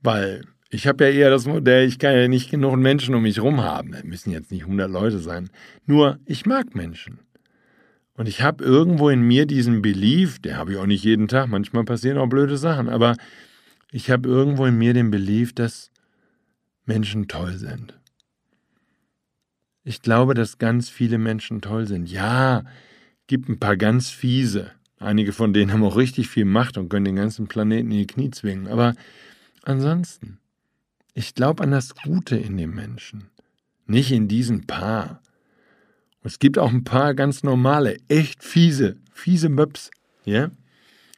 Weil 0.01 0.43
ich 0.69 0.87
habe 0.87 1.05
ja 1.05 1.09
eher 1.09 1.29
das 1.29 1.45
Modell, 1.45 1.87
ich 1.87 1.97
kann 1.97 2.15
ja 2.15 2.27
nicht 2.27 2.51
genug 2.51 2.77
Menschen 2.77 3.15
um 3.15 3.23
mich 3.23 3.37
herum 3.37 3.61
haben. 3.61 3.91
Das 3.91 4.03
müssen 4.03 4.31
jetzt 4.31 4.51
nicht 4.51 4.63
100 4.63 4.89
Leute 4.89 5.19
sein. 5.19 5.49
Nur, 5.85 6.19
ich 6.25 6.45
mag 6.45 6.75
Menschen. 6.75 7.19
Und 8.13 8.27
ich 8.27 8.41
habe 8.41 8.63
irgendwo 8.63 9.09
in 9.09 9.21
mir 9.21 9.45
diesen 9.45 9.81
Belief, 9.81 10.39
der 10.39 10.57
habe 10.57 10.73
ich 10.73 10.77
auch 10.77 10.85
nicht 10.85 11.03
jeden 11.03 11.27
Tag, 11.27 11.47
manchmal 11.47 11.85
passieren 11.85 12.17
auch 12.17 12.27
blöde 12.27 12.57
Sachen, 12.57 12.89
aber 12.89 13.15
ich 13.91 14.11
habe 14.11 14.27
irgendwo 14.27 14.65
in 14.65 14.77
mir 14.77 14.93
den 14.93 15.09
Belief, 15.09 15.53
dass 15.53 15.89
Menschen 16.85 17.27
toll 17.27 17.53
sind. 17.53 17.97
Ich 19.83 20.01
glaube, 20.01 20.33
dass 20.33 20.57
ganz 20.57 20.89
viele 20.89 21.17
Menschen 21.17 21.61
toll 21.61 21.87
sind. 21.87 22.11
Ja, 22.11 22.63
gibt 23.29 23.47
ein 23.47 23.59
paar 23.59 23.77
ganz 23.77 24.09
fiese. 24.09 24.71
Einige 24.97 25.31
von 25.31 25.53
denen 25.53 25.71
haben 25.71 25.83
auch 25.83 25.95
richtig 25.95 26.27
viel 26.27 26.45
Macht 26.45 26.77
und 26.77 26.89
können 26.89 27.05
den 27.05 27.15
ganzen 27.15 27.47
Planeten 27.47 27.91
in 27.91 27.99
die 27.99 28.07
Knie 28.07 28.31
zwingen. 28.31 28.67
Aber 28.67 28.95
ansonsten, 29.63 30.39
ich 31.13 31.35
glaube 31.35 31.63
an 31.63 31.71
das 31.71 31.95
Gute 31.95 32.35
in 32.35 32.57
dem 32.57 32.73
Menschen, 32.73 33.29
nicht 33.85 34.11
in 34.11 34.27
diesen 34.27 34.65
Paar. 34.65 35.21
Und 36.21 36.31
es 36.31 36.39
gibt 36.39 36.57
auch 36.57 36.71
ein 36.73 36.83
paar 36.83 37.13
ganz 37.13 37.43
normale, 37.43 37.97
echt 38.09 38.43
fiese, 38.43 38.97
fiese 39.13 39.47
Möps. 39.47 39.91
Ja? 40.25 40.49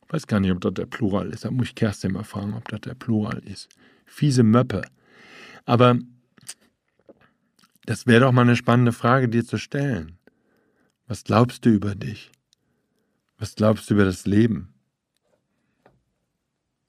Ich 0.06 0.14
weiß 0.14 0.28
gar 0.28 0.42
nicht, 0.42 0.52
ob 0.52 0.60
das 0.60 0.74
der 0.74 0.88
Plural 0.88 1.30
ist. 1.30 1.46
Da 1.46 1.52
muss 1.52 1.68
ich 1.68 1.76
Kerstin 1.76 2.12
mal 2.12 2.26
fragen, 2.26 2.54
ob 2.54 2.68
das 2.68 2.82
der 2.82 2.94
Plural 2.94 3.40
ist. 3.46 3.70
Fiese 4.06 4.44
Möppe. 4.44 4.82
Aber 5.64 5.98
das 7.86 8.06
wäre 8.06 8.26
doch 8.26 8.34
mal 8.34 8.42
eine 8.42 8.58
spannende 8.58 8.92
Frage, 8.92 9.30
dir 9.30 9.46
zu 9.46 9.58
stellen. 9.58 10.18
Was 11.12 11.26
glaubst 11.26 11.66
du 11.66 11.70
über 11.72 11.94
dich? 11.94 12.32
Was 13.38 13.56
glaubst 13.56 13.90
du 13.90 13.96
über 13.96 14.06
das 14.06 14.26
Leben? 14.26 14.74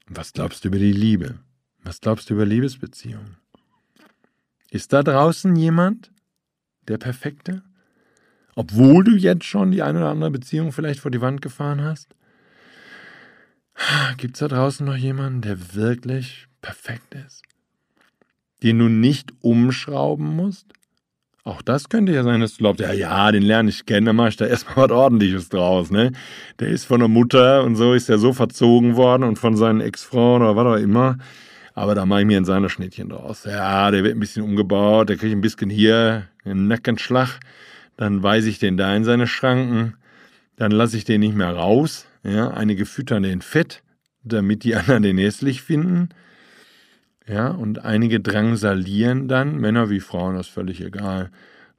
was 0.07 0.33
glaubst 0.33 0.63
du 0.63 0.69
über 0.69 0.79
die 0.79 0.93
Liebe? 0.93 1.41
Was 1.83 2.01
glaubst 2.01 2.31
du 2.31 2.35
über 2.35 2.47
Liebesbeziehungen? 2.47 3.39
Ist 4.71 4.93
da 4.93 5.03
draußen 5.03 5.57
jemand, 5.57 6.13
der 6.87 6.99
Perfekte? 6.99 7.65
Obwohl 8.55 9.03
du 9.03 9.17
jetzt 9.17 9.45
schon 9.45 9.73
die 9.73 9.83
eine 9.83 9.99
oder 9.99 10.11
andere 10.11 10.31
Beziehung 10.31 10.71
vielleicht 10.71 11.01
vor 11.01 11.11
die 11.11 11.21
Wand 11.21 11.43
gefahren 11.43 11.83
hast? 11.83 12.15
Gibt 14.19 14.37
es 14.37 14.39
da 14.39 14.47
draußen 14.47 14.87
noch 14.87 14.95
jemanden, 14.95 15.41
der 15.41 15.75
wirklich 15.75 16.47
perfekt 16.61 17.17
ist? 17.27 17.43
Den 18.63 18.79
du 18.79 18.89
nicht 18.89 19.33
umschrauben 19.41 20.37
musst? 20.37 20.73
Auch 21.45 21.61
das 21.61 21.89
könnte 21.89 22.13
ja 22.13 22.23
sein, 22.23 22.41
dass 22.41 22.53
du 22.53 22.59
glaubst, 22.59 22.81
ja, 22.81 22.93
ja, 22.93 23.33
den 23.33 23.43
lerne 23.43 23.69
ich 23.69 23.85
kennen, 23.85 24.07
dann 24.07 24.17
mache 24.17 24.29
ich 24.29 24.37
da 24.37 24.47
erstmal 24.47 24.77
was 24.89 24.91
Ordentliches 24.93 25.49
draus, 25.49 25.91
ne? 25.91 26.13
Der 26.61 26.69
ist 26.69 26.85
von 26.85 27.01
der 27.01 27.09
Mutter 27.09 27.65
und 27.65 27.75
so 27.75 27.95
ist 27.95 28.09
er 28.09 28.19
so 28.19 28.33
verzogen 28.33 28.95
worden 28.95 29.25
und 29.25 29.41
von 29.41 29.57
seinen 29.57 29.81
Ex-Frauen 29.81 30.43
oder 30.43 30.55
was 30.55 30.67
auch 30.67 30.83
immer. 30.83 31.19
Aber 31.75 31.95
da 31.95 32.07
mache 32.07 32.21
ich 32.21 32.27
mir 32.27 32.37
ein 32.37 32.45
Sahneschnittchen 32.45 33.09
draus. 33.09 33.45
Ja, 33.45 33.91
der 33.91 34.05
wird 34.05 34.15
ein 34.15 34.21
bisschen 34.21 34.43
umgebaut, 34.45 35.09
der 35.09 35.17
kriegt 35.17 35.33
ein 35.33 35.41
bisschen 35.41 35.71
hier 35.71 36.29
einen 36.45 36.69
Nackenschlag. 36.69 37.41
Dann 37.97 38.23
weise 38.23 38.49
ich 38.49 38.59
den 38.59 38.77
da 38.77 38.95
in 38.95 39.05
seine 39.05 39.27
Schranken. 39.27 39.95
Dann 40.57 40.71
lasse 40.71 40.97
ich 40.97 41.05
den 41.05 41.21
nicht 41.21 41.35
mehr 41.35 41.53
raus. 41.53 42.07
Ja, 42.23 42.51
einige 42.51 42.87
füttern 42.87 43.25
den 43.25 43.43
Fett, 43.43 43.83
damit 44.23 44.65
die 44.65 44.77
anderen 44.77 45.03
den 45.03 45.19
hässlich 45.19 45.63
finden. 45.63 46.11
Ja, 47.27 47.49
und 47.49 47.85
einige 47.85 48.21
drangsalieren 48.21 49.29
dann, 49.29 49.57
Männer 49.59 49.91
wie 49.91 50.01
Frauen, 50.01 50.37
das 50.37 50.49
ist 50.49 50.53
völlig 50.53 50.81
egal, 50.81 51.31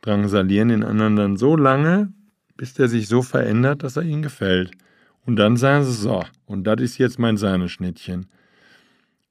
drangsalieren 0.01 0.69
den 0.69 0.83
anderen 0.83 1.15
dann 1.15 1.38
so 1.38 1.55
lange, 1.55 2.13
bis 2.55 2.73
der 2.73 2.88
sich 2.88 3.07
so 3.07 3.21
verändert, 3.21 3.83
dass 3.83 3.97
er 3.97 4.03
ihnen 4.03 4.21
gefällt. 4.21 4.71
Und 5.25 5.38
dann 5.38 5.57
sagen 5.57 5.83
sie 5.85 5.93
so, 5.93 6.23
und 6.45 6.65
das 6.65 6.81
ist 6.81 6.97
jetzt 6.97 7.19
mein 7.19 7.38
Sahneschnittchen. 7.38 8.27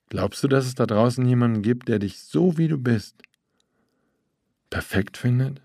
Glaubst 0.09 0.43
du, 0.43 0.49
dass 0.49 0.67
es 0.67 0.75
da 0.75 0.87
draußen 0.87 1.25
jemanden 1.25 1.63
gibt, 1.63 1.89
der 1.89 1.99
dich 1.99 2.19
so 2.19 2.59
wie 2.59 2.69
du 2.69 2.79
bist 2.79 3.17
perfekt 4.69 5.17
findet? 5.17 5.63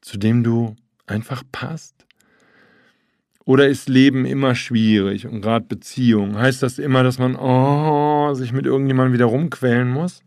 Zu 0.00 0.18
dem 0.18 0.42
du 0.42 0.74
einfach 1.06 1.42
passt? 1.52 2.06
Oder 3.44 3.68
ist 3.68 3.88
Leben 3.88 4.26
immer 4.26 4.54
schwierig 4.54 5.26
und 5.26 5.40
gerade 5.40 5.64
Beziehung? 5.64 6.36
Heißt 6.36 6.62
das 6.62 6.78
immer, 6.78 7.02
dass 7.02 7.18
man 7.18 7.34
oh, 7.34 8.17
sich 8.34 8.52
mit 8.52 8.66
irgendjemandem 8.66 9.12
wieder 9.14 9.26
rumquälen 9.26 9.90
muss? 9.90 10.22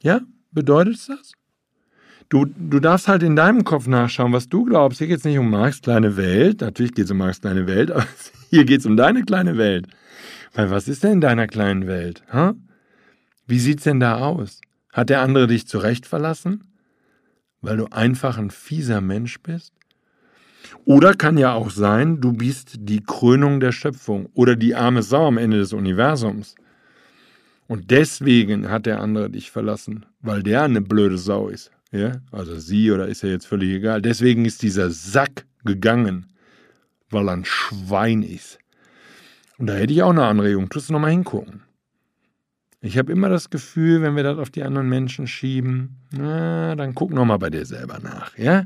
Ja, 0.00 0.20
bedeutet 0.50 0.94
es 0.94 1.06
das? 1.06 1.32
Du, 2.28 2.46
du 2.46 2.80
darfst 2.80 3.08
halt 3.08 3.22
in 3.22 3.36
deinem 3.36 3.62
Kopf 3.64 3.86
nachschauen, 3.86 4.32
was 4.32 4.48
du 4.48 4.64
glaubst. 4.64 4.98
Hier 4.98 5.06
geht 5.06 5.18
es 5.18 5.24
nicht 5.24 5.38
um 5.38 5.50
Marx 5.50 5.82
kleine 5.82 6.16
Welt. 6.16 6.62
Natürlich 6.62 6.94
geht 6.94 7.04
es 7.04 7.10
um 7.10 7.18
Marx 7.18 7.40
kleine 7.40 7.66
Welt, 7.66 7.90
aber 7.90 8.06
hier 8.50 8.64
geht 8.64 8.80
es 8.80 8.86
um 8.86 8.96
deine 8.96 9.22
kleine 9.22 9.58
Welt. 9.58 9.86
Weil 10.54 10.70
was 10.70 10.88
ist 10.88 11.04
denn 11.04 11.12
in 11.12 11.20
deiner 11.20 11.46
kleinen 11.46 11.86
Welt? 11.86 12.22
Ha? 12.32 12.54
Wie 13.46 13.58
sieht's 13.58 13.84
denn 13.84 14.00
da 14.00 14.18
aus? 14.18 14.60
Hat 14.92 15.10
der 15.10 15.20
andere 15.20 15.46
dich 15.46 15.66
zurecht 15.66 16.06
verlassen? 16.06 16.64
Weil 17.60 17.76
du 17.76 17.86
einfach 17.86 18.38
ein 18.38 18.50
fieser 18.50 19.00
Mensch 19.00 19.40
bist? 19.42 19.72
Oder 20.84 21.14
kann 21.14 21.38
ja 21.38 21.52
auch 21.54 21.70
sein, 21.70 22.20
du 22.20 22.32
bist 22.32 22.74
die 22.78 23.02
Krönung 23.02 23.60
der 23.60 23.72
Schöpfung 23.72 24.26
oder 24.34 24.56
die 24.56 24.74
arme 24.74 25.02
Sau 25.02 25.26
am 25.26 25.38
Ende 25.38 25.58
des 25.58 25.72
Universums. 25.72 26.54
Und 27.68 27.90
deswegen 27.90 28.68
hat 28.68 28.86
der 28.86 29.00
andere 29.00 29.30
dich 29.30 29.50
verlassen, 29.50 30.04
weil 30.20 30.42
der 30.42 30.62
eine 30.62 30.80
blöde 30.80 31.18
Sau 31.18 31.48
ist. 31.48 31.70
Ja? 31.90 32.20
Also 32.30 32.58
sie 32.58 32.90
oder 32.90 33.06
ist 33.08 33.22
ja 33.22 33.28
jetzt 33.28 33.46
völlig 33.46 33.70
egal. 33.70 34.02
Deswegen 34.02 34.44
ist 34.44 34.62
dieser 34.62 34.90
Sack 34.90 35.46
gegangen, 35.64 36.26
weil 37.10 37.28
er 37.28 37.34
ein 37.34 37.44
Schwein 37.44 38.22
ist. 38.22 38.58
Und 39.58 39.68
da 39.68 39.74
hätte 39.74 39.92
ich 39.92 40.02
auch 40.02 40.10
eine 40.10 40.24
Anregung. 40.24 40.68
Tust 40.68 40.88
du 40.88 40.92
nochmal 40.92 41.12
hingucken. 41.12 41.62
Ich 42.80 42.98
habe 42.98 43.12
immer 43.12 43.28
das 43.28 43.48
Gefühl, 43.48 44.02
wenn 44.02 44.16
wir 44.16 44.24
das 44.24 44.38
auf 44.38 44.50
die 44.50 44.64
anderen 44.64 44.88
Menschen 44.88 45.28
schieben, 45.28 45.98
na, 46.10 46.74
dann 46.74 46.96
guck 46.96 47.12
nochmal 47.12 47.38
bei 47.38 47.48
dir 47.48 47.64
selber 47.64 48.00
nach, 48.00 48.36
ja? 48.36 48.64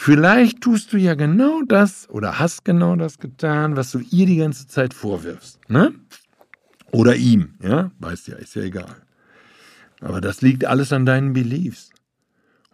Vielleicht 0.00 0.60
tust 0.60 0.92
du 0.92 0.96
ja 0.96 1.16
genau 1.16 1.62
das 1.62 2.08
oder 2.08 2.38
hast 2.38 2.64
genau 2.64 2.94
das 2.94 3.18
getan, 3.18 3.74
was 3.74 3.90
du 3.90 3.98
ihr 3.98 4.26
die 4.26 4.36
ganze 4.36 4.68
Zeit 4.68 4.94
vorwirfst, 4.94 5.58
ne? 5.68 5.92
Oder 6.92 7.16
ihm, 7.16 7.54
ja, 7.60 7.90
weißt 7.98 8.28
ja, 8.28 8.36
ist 8.36 8.54
ja 8.54 8.62
egal. 8.62 8.94
Aber 10.00 10.20
das 10.20 10.40
liegt 10.40 10.64
alles 10.64 10.92
an 10.92 11.04
deinen 11.04 11.32
Beliefs. 11.32 11.90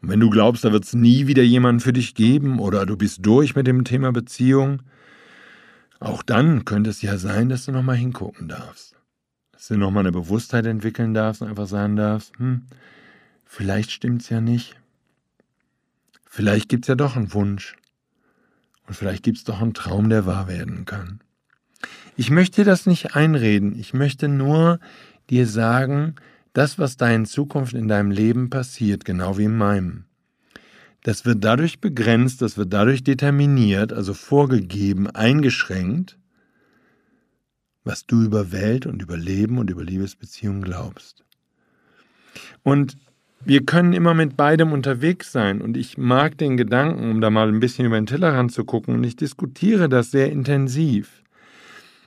Und 0.03 0.11
wenn 0.11 0.21
du 0.21 0.29
glaubst, 0.29 0.65
da 0.65 0.73
wird 0.73 0.85
es 0.85 0.93
nie 0.93 1.27
wieder 1.27 1.43
jemanden 1.43 1.81
für 1.81 1.95
dich 1.95 2.15
geben 2.15 2.59
oder 2.59 2.85
du 2.85 2.95
bist 2.95 3.25
durch 3.25 3.57
mit 3.57 3.67
dem 3.67 3.85
Thema 3.85 4.13
Beziehung, 4.13 4.83
auch 6.01 6.23
dann 6.23 6.67
könnte 6.67 6.91
es 6.91 7.01
ja 7.01 7.17
sein, 7.17 7.49
dass 7.49 7.65
du 7.65 7.73
nochmal 7.73 7.97
hingucken 7.97 8.49
darfst. 8.49 8.97
Dass 9.53 9.69
du 9.69 9.79
nochmal 9.79 10.03
eine 10.03 10.13
Bewusstheit 10.13 10.67
entwickeln 10.67 11.15
darfst 11.15 11.41
und 11.41 11.49
einfach 11.49 11.69
sagen 11.69 11.97
darfst, 11.97 12.39
hm, 12.39 12.67
vielleicht 13.47 13.93
stimmt's 13.93 14.29
ja 14.29 14.43
nicht. 14.43 14.77
Vielleicht 16.35 16.69
gibt's 16.69 16.89
ja 16.89 16.97
doch 16.97 17.15
einen 17.15 17.33
Wunsch. 17.33 17.77
Und 18.89 18.95
vielleicht 18.95 19.23
gibt's 19.23 19.45
doch 19.45 19.63
einen 19.63 19.73
Traum, 19.73 20.09
der 20.09 20.27
wahr 20.27 20.49
werden 20.49 20.85
kann. 20.85 21.21
Ich 22.17 22.29
möchte 22.29 22.63
dir 22.63 22.65
das 22.65 22.87
nicht 22.87 23.15
einreden. 23.15 23.79
Ich 23.79 23.95
möchte 23.95 24.27
nur 24.27 24.81
dir 25.31 25.47
sagen, 25.47 26.17
das, 26.53 26.77
was 26.77 26.97
da 26.97 27.09
in 27.09 27.25
Zukunft 27.25 27.75
in 27.75 27.87
deinem 27.87 28.11
Leben 28.11 28.51
passiert, 28.51 29.05
genau 29.05 29.39
wie 29.39 29.45
in 29.45 29.57
meinem, 29.57 30.07
das 31.05 31.25
wird 31.25 31.45
dadurch 31.45 31.81
begrenzt, 31.81 32.43
das 32.43 32.57
wird 32.57 32.73
dadurch 32.73 33.05
determiniert, 33.05 33.93
also 33.93 34.13
vorgegeben, 34.13 35.09
eingeschränkt, 35.09 36.19
was 37.85 38.07
du 38.07 38.25
über 38.25 38.51
Welt 38.51 38.87
und 38.87 39.01
über 39.03 39.17
Leben 39.17 39.59
und 39.59 39.71
über 39.71 39.85
Liebesbeziehungen 39.85 40.63
glaubst. 40.63 41.25
Und 42.65 42.97
wir 43.45 43.65
können 43.65 43.93
immer 43.93 44.15
mit 44.15 44.37
beidem 44.37 44.73
unterwegs 44.73 45.33
sein 45.33 45.61
und 45.61 45.77
ich 45.77 45.99
mag 45.99 46.39
den 46.39 46.57
Gedanken, 46.57 47.11
um 47.11 47.21
da 47.21 47.31
mal 47.31 47.49
ein 47.49 47.61
bisschen 47.61 47.87
über 47.87 47.97
den 47.97 48.07
Tellerrand 48.07 48.53
zu 48.53 48.65
gucken 48.65 48.95
und 48.95 49.05
ich 49.05 49.17
diskutiere 49.17 49.89
das 49.89 50.11
sehr 50.11 50.31
intensiv. 50.31 51.23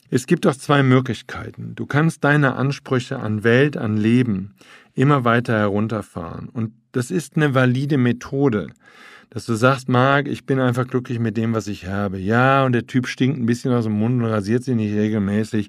Es 0.10 0.26
gibt 0.26 0.46
doch 0.46 0.56
zwei 0.56 0.84
Möglichkeiten. 0.84 1.74
Du 1.76 1.86
kannst 1.86 2.24
deine 2.24 2.56
Ansprüche 2.56 3.20
an 3.20 3.44
Welt, 3.44 3.76
an 3.76 3.98
Leben 3.98 4.56
immer 4.94 5.26
weiter 5.26 5.58
herunterfahren. 5.58 6.50
Und 6.50 6.74
das 6.94 7.12
ist 7.12 7.36
eine 7.36 7.54
valide 7.54 7.98
Methode, 7.98 8.68
dass 9.30 9.46
du 9.46 9.56
sagst, 9.56 9.90
Marc, 9.90 10.28
ich 10.28 10.46
bin 10.46 10.60
einfach 10.60 10.88
glücklich 10.88 11.20
mit 11.20 11.36
dem, 11.36 11.54
was 11.54 11.68
ich 11.68 11.88
habe. 11.88 12.18
Ja, 12.18 12.66
und 12.66 12.72
der 12.72 12.88
Typ 12.88 13.08
stinkt 13.08 13.38
ein 13.38 13.46
bisschen 13.46 13.74
aus 13.74 13.84
dem 13.84 13.94
Mund 13.94 14.24
und 14.24 14.30
rasiert 14.30 14.64
sich 14.64 14.76
nicht 14.76 14.96
regelmäßig. 14.96 15.68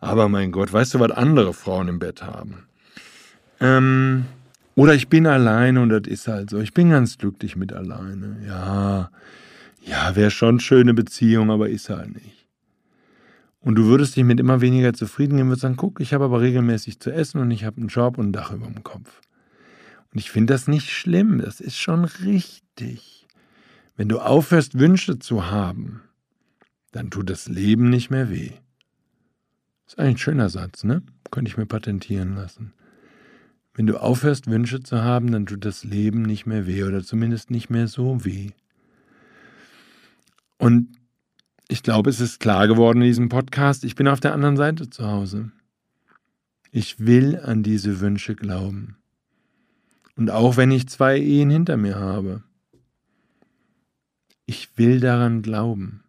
Aber 0.00 0.28
mein 0.28 0.52
Gott, 0.52 0.72
weißt 0.72 0.94
du, 0.94 1.00
was 1.00 1.10
andere 1.10 1.52
Frauen 1.52 1.88
im 1.88 1.98
Bett 1.98 2.22
haben? 2.22 2.66
Ähm, 3.60 4.24
oder 4.74 4.94
ich 4.94 5.08
bin 5.08 5.26
alleine 5.26 5.80
und 5.80 5.88
das 5.88 6.02
ist 6.06 6.28
halt 6.28 6.50
so. 6.50 6.58
Ich 6.58 6.72
bin 6.72 6.90
ganz 6.90 7.18
glücklich 7.18 7.56
mit 7.56 7.72
alleine. 7.72 8.36
Ja, 8.46 9.10
ja, 9.82 10.16
wäre 10.16 10.30
schon 10.30 10.60
schöne 10.60 10.94
Beziehung, 10.94 11.50
aber 11.50 11.68
ist 11.68 11.90
halt 11.90 12.14
nicht. 12.14 12.46
Und 13.60 13.74
du 13.74 13.86
würdest 13.86 14.16
dich 14.16 14.24
mit 14.24 14.40
immer 14.40 14.60
weniger 14.60 14.94
zufrieden 14.94 15.36
geben, 15.36 15.48
würdest 15.48 15.62
sagen, 15.62 15.76
guck, 15.76 16.00
ich 16.00 16.14
habe 16.14 16.24
aber 16.24 16.40
regelmäßig 16.40 16.98
zu 17.00 17.10
essen 17.12 17.40
und 17.40 17.50
ich 17.50 17.64
habe 17.64 17.76
einen 17.76 17.88
Job 17.88 18.16
und 18.16 18.28
ein 18.28 18.32
Dach 18.32 18.52
über 18.52 18.66
dem 18.66 18.82
Kopf. 18.82 19.20
Und 20.12 20.18
ich 20.18 20.30
finde 20.30 20.54
das 20.54 20.66
nicht 20.66 20.90
schlimm, 20.90 21.38
das 21.38 21.60
ist 21.60 21.76
schon 21.76 22.04
richtig. 22.04 23.26
Wenn 23.96 24.08
du 24.08 24.18
aufhörst, 24.18 24.78
Wünsche 24.78 25.18
zu 25.18 25.50
haben, 25.50 26.00
dann 26.92 27.10
tut 27.10 27.28
das 27.28 27.48
Leben 27.48 27.90
nicht 27.90 28.10
mehr 28.10 28.30
weh. 28.30 28.52
Ist 29.86 29.98
eigentlich 29.98 30.14
ein 30.14 30.18
schöner 30.18 30.48
Satz, 30.48 30.84
ne? 30.84 31.02
Könnte 31.30 31.50
ich 31.50 31.56
mir 31.56 31.66
patentieren 31.66 32.34
lassen. 32.34 32.72
Wenn 33.74 33.86
du 33.86 33.98
aufhörst, 33.98 34.48
Wünsche 34.48 34.82
zu 34.82 35.02
haben, 35.02 35.30
dann 35.30 35.46
tut 35.46 35.64
das 35.64 35.84
Leben 35.84 36.22
nicht 36.22 36.46
mehr 36.46 36.66
weh 36.66 36.82
oder 36.82 37.02
zumindest 37.02 37.50
nicht 37.50 37.70
mehr 37.70 37.88
so 37.88 38.24
weh. 38.24 38.50
Und 40.58 40.88
ich 41.68 41.82
glaube, 41.82 42.10
es 42.10 42.20
ist 42.20 42.40
klar 42.40 42.66
geworden 42.66 43.00
in 43.00 43.08
diesem 43.08 43.28
Podcast, 43.28 43.84
ich 43.84 43.94
bin 43.94 44.08
auf 44.08 44.20
der 44.20 44.34
anderen 44.34 44.56
Seite 44.56 44.90
zu 44.90 45.06
Hause. 45.06 45.52
Ich 46.72 47.00
will 47.00 47.38
an 47.38 47.62
diese 47.62 48.00
Wünsche 48.00 48.34
glauben. 48.34 48.96
Und 50.16 50.30
auch 50.30 50.56
wenn 50.56 50.70
ich 50.70 50.88
zwei 50.88 51.18
Ehen 51.18 51.48
hinter 51.50 51.76
mir 51.76 51.96
habe, 51.96 52.42
ich 54.46 54.76
will 54.76 55.00
daran 55.00 55.42
glauben. 55.42 56.02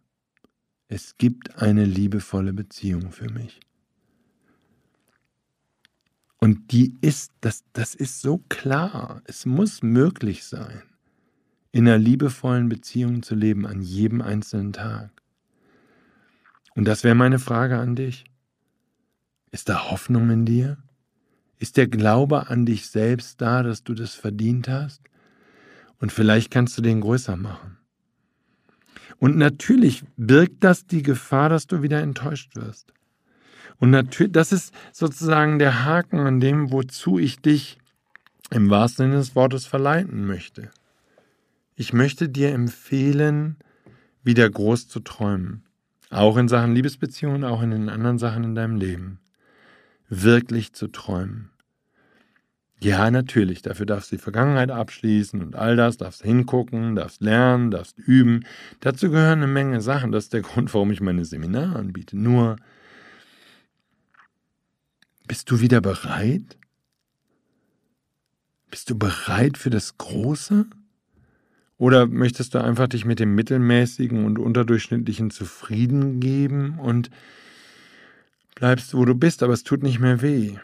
Es 0.88 1.18
gibt 1.18 1.62
eine 1.62 1.86
liebevolle 1.86 2.54
Beziehung 2.54 3.12
für 3.12 3.30
mich. 3.30 3.60
Und 6.44 6.72
die 6.72 6.98
ist, 7.02 7.32
das, 7.40 7.64
das 7.72 7.94
ist 7.94 8.20
so 8.20 8.40
klar. 8.50 9.22
Es 9.26 9.46
muss 9.46 9.84
möglich 9.84 10.44
sein, 10.44 10.82
in 11.72 11.88
einer 11.88 12.00
liebevollen 12.00 12.68
Beziehung 12.68 13.22
zu 13.22 13.36
leben 13.36 13.68
an 13.68 13.82
jedem 13.82 14.22
einzelnen 14.22 14.74
Tag. 14.74 15.12
Und 16.74 16.86
das 16.86 17.04
wäre 17.04 17.14
meine 17.14 17.38
Frage 17.38 17.78
an 17.78 17.96
dich. 17.96 18.26
Ist 19.52 19.70
da 19.70 19.92
Hoffnung 19.92 20.32
in 20.32 20.46
dir? 20.46 20.78
Ist 21.60 21.78
der 21.78 21.88
Glaube 21.88 22.50
an 22.50 22.66
dich 22.66 22.90
selbst 22.90 23.40
da, 23.40 23.62
dass 23.62 23.84
du 23.84 23.94
das 23.94 24.16
verdient 24.16 24.68
hast? 24.68 25.04
Und 26.00 26.12
vielleicht 26.12 26.50
kannst 26.50 26.76
du 26.76 26.82
den 26.82 27.02
größer 27.02 27.38
machen. 27.38 27.78
Und 29.20 29.38
natürlich 29.38 30.04
birgt 30.18 30.64
das 30.64 30.88
die 30.88 31.04
Gefahr, 31.04 31.50
dass 31.50 31.68
du 31.68 31.84
wieder 31.84 32.02
enttäuscht 32.02 32.56
wirst. 32.56 32.92
Und 33.82 33.90
natürlich, 33.90 34.32
das 34.32 34.52
ist 34.52 34.76
sozusagen 34.94 35.58
der 35.58 35.86
Haken 35.86 36.20
an 36.20 36.40
dem, 36.40 36.72
wozu 36.72 37.18
ich 37.18 37.42
dich 37.42 37.80
im 38.52 38.70
wahrsten 38.70 39.08
Sinne 39.08 39.18
des 39.18 39.36
Wortes 39.36 39.66
verleiten 39.66 40.28
möchte. 40.28 40.70
Ich 41.76 41.92
möchte 41.92 42.30
dir 42.30 42.54
empfehlen, 42.54 43.56
wieder 44.24 44.48
groß 44.48 44.88
zu 44.88 45.00
träumen. 45.00 45.64
Auch 46.12 46.38
in 46.38 46.48
Sachen 46.48 46.76
Liebesbeziehungen, 46.76 47.44
auch 47.44 47.64
in 47.64 47.72
den 47.72 47.90
anderen 47.90 48.20
Sachen 48.20 48.44
in 48.44 48.54
deinem 48.54 48.76
Leben. 48.76 49.20
Wirklich 50.10 50.74
zu 50.74 50.88
träumen. 50.88 51.50
Ja, 52.80 53.10
natürlich, 53.10 53.64
dafür 53.64 53.88
darfst 53.88 54.12
du 54.12 54.18
die 54.18 54.22
Vergangenheit 54.22 54.70
abschließen 54.70 55.42
und 55.42 55.56
all 55.56 55.76
das, 55.76 55.98
darfst 55.98 56.22
hingucken, 56.22 56.96
darfst 56.96 57.22
lernen, 57.24 57.72
darfst 57.72 57.98
üben. 57.98 58.46
Dazu 58.80 59.10
gehören 59.10 59.40
eine 59.40 59.48
Menge 59.48 59.82
Sachen. 59.82 60.12
Das 60.12 60.26
ist 60.26 60.34
der 60.34 60.42
Grund, 60.44 60.72
warum 60.72 60.92
ich 60.92 61.02
meine 61.02 61.26
Seminare 61.26 61.80
anbiete. 61.80 62.16
Nur, 62.16 62.58
bist 65.42 65.50
du 65.50 65.60
wieder 65.60 65.82
bereit? 65.82 66.56
Bist 68.70 68.92
du 68.92 68.96
bereit 68.96 69.58
für 69.58 69.72
das 69.72 69.98
Große? 69.98 70.68
Oder 71.80 72.06
möchtest 72.06 72.54
du 72.54 72.64
einfach 72.64 72.88
dich 72.88 73.06
mit 73.06 73.20
dem 73.20 73.34
Mittelmäßigen 73.34 74.24
und 74.24 74.38
Unterdurchschnittlichen 74.38 75.32
zufrieden 75.32 76.20
geben 76.20 76.78
und 76.78 77.10
bleibst, 78.54 78.94
wo 78.94 79.04
du 79.04 79.16
bist, 79.16 79.42
aber 79.42 79.54
es 79.54 79.64
tut 79.64 79.82
nicht 79.82 80.00
mehr 80.00 80.22
weh? 80.22 80.58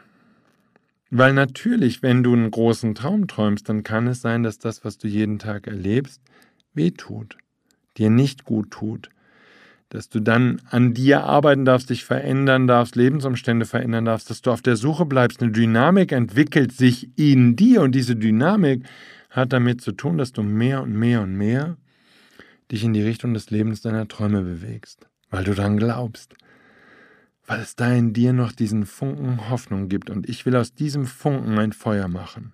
Weil 1.10 1.34
natürlich, 1.34 2.04
wenn 2.04 2.22
du 2.22 2.34
einen 2.34 2.52
großen 2.52 2.94
Traum 2.94 3.28
träumst, 3.28 3.68
dann 3.70 3.82
kann 3.82 4.06
es 4.06 4.22
sein, 4.22 4.44
dass 4.44 4.60
das, 4.60 4.86
was 4.86 5.00
du 5.00 5.08
jeden 5.08 5.40
Tag 5.40 5.66
erlebst, 5.66 6.22
weh 6.76 6.92
tut, 6.92 7.36
dir 7.98 8.12
nicht 8.12 8.44
gut 8.44 8.70
tut, 8.70 9.10
dass 9.90 10.10
du 10.10 10.20
dann 10.20 10.62
an 10.70 10.94
dir 10.94 11.24
arbeiten 11.24 11.64
darfst, 11.64 11.90
dich 11.90 12.04
verändern 12.04 12.68
darfst, 12.68 12.96
Lebensumstände 12.96 13.66
verändern 13.66 14.06
darfst, 14.06 14.30
dass 14.30 14.42
du 14.42 14.52
auf 14.52 14.62
der 14.62 14.76
Suche 14.76 15.06
bleibst, 15.06 15.42
eine 15.42 15.52
Dynamik 15.52 16.12
entwickelt 16.12 16.74
sich 16.74 17.10
in 17.18 17.56
dir 17.56 17.82
und 17.82 17.94
diese 17.94 18.16
Dynamik 18.16 18.84
hat 19.30 19.54
damit 19.54 19.82
zu 19.82 19.94
tun, 19.94 20.18
dass 20.18 20.34
du 20.34 20.44
mehr 20.44 20.82
und 20.82 20.94
mehr 20.94 21.22
und 21.22 21.36
mehr 21.36 21.78
dich 22.72 22.84
in 22.84 22.94
die 22.94 23.02
Richtung 23.02 23.34
des 23.34 23.50
Lebens 23.50 23.82
deiner 23.82 24.08
Träume 24.08 24.42
bewegst, 24.42 25.08
weil 25.30 25.46
du 25.46 25.54
daran 25.54 25.78
glaubst, 25.78 26.36
weil 27.46 27.62
es 27.62 27.76
da 27.76 27.94
in 27.94 28.12
dir 28.12 28.34
noch 28.34 28.52
diesen 28.52 28.86
Funken 28.86 29.50
Hoffnung 29.50 29.88
gibt 29.88 30.10
und 30.10 30.28
ich 30.28 30.46
will 30.46 30.56
aus 30.58 30.74
diesem 30.74 31.06
Funken 31.06 31.58
ein 31.58 31.72
Feuer 31.72 32.10
machen. 32.10 32.52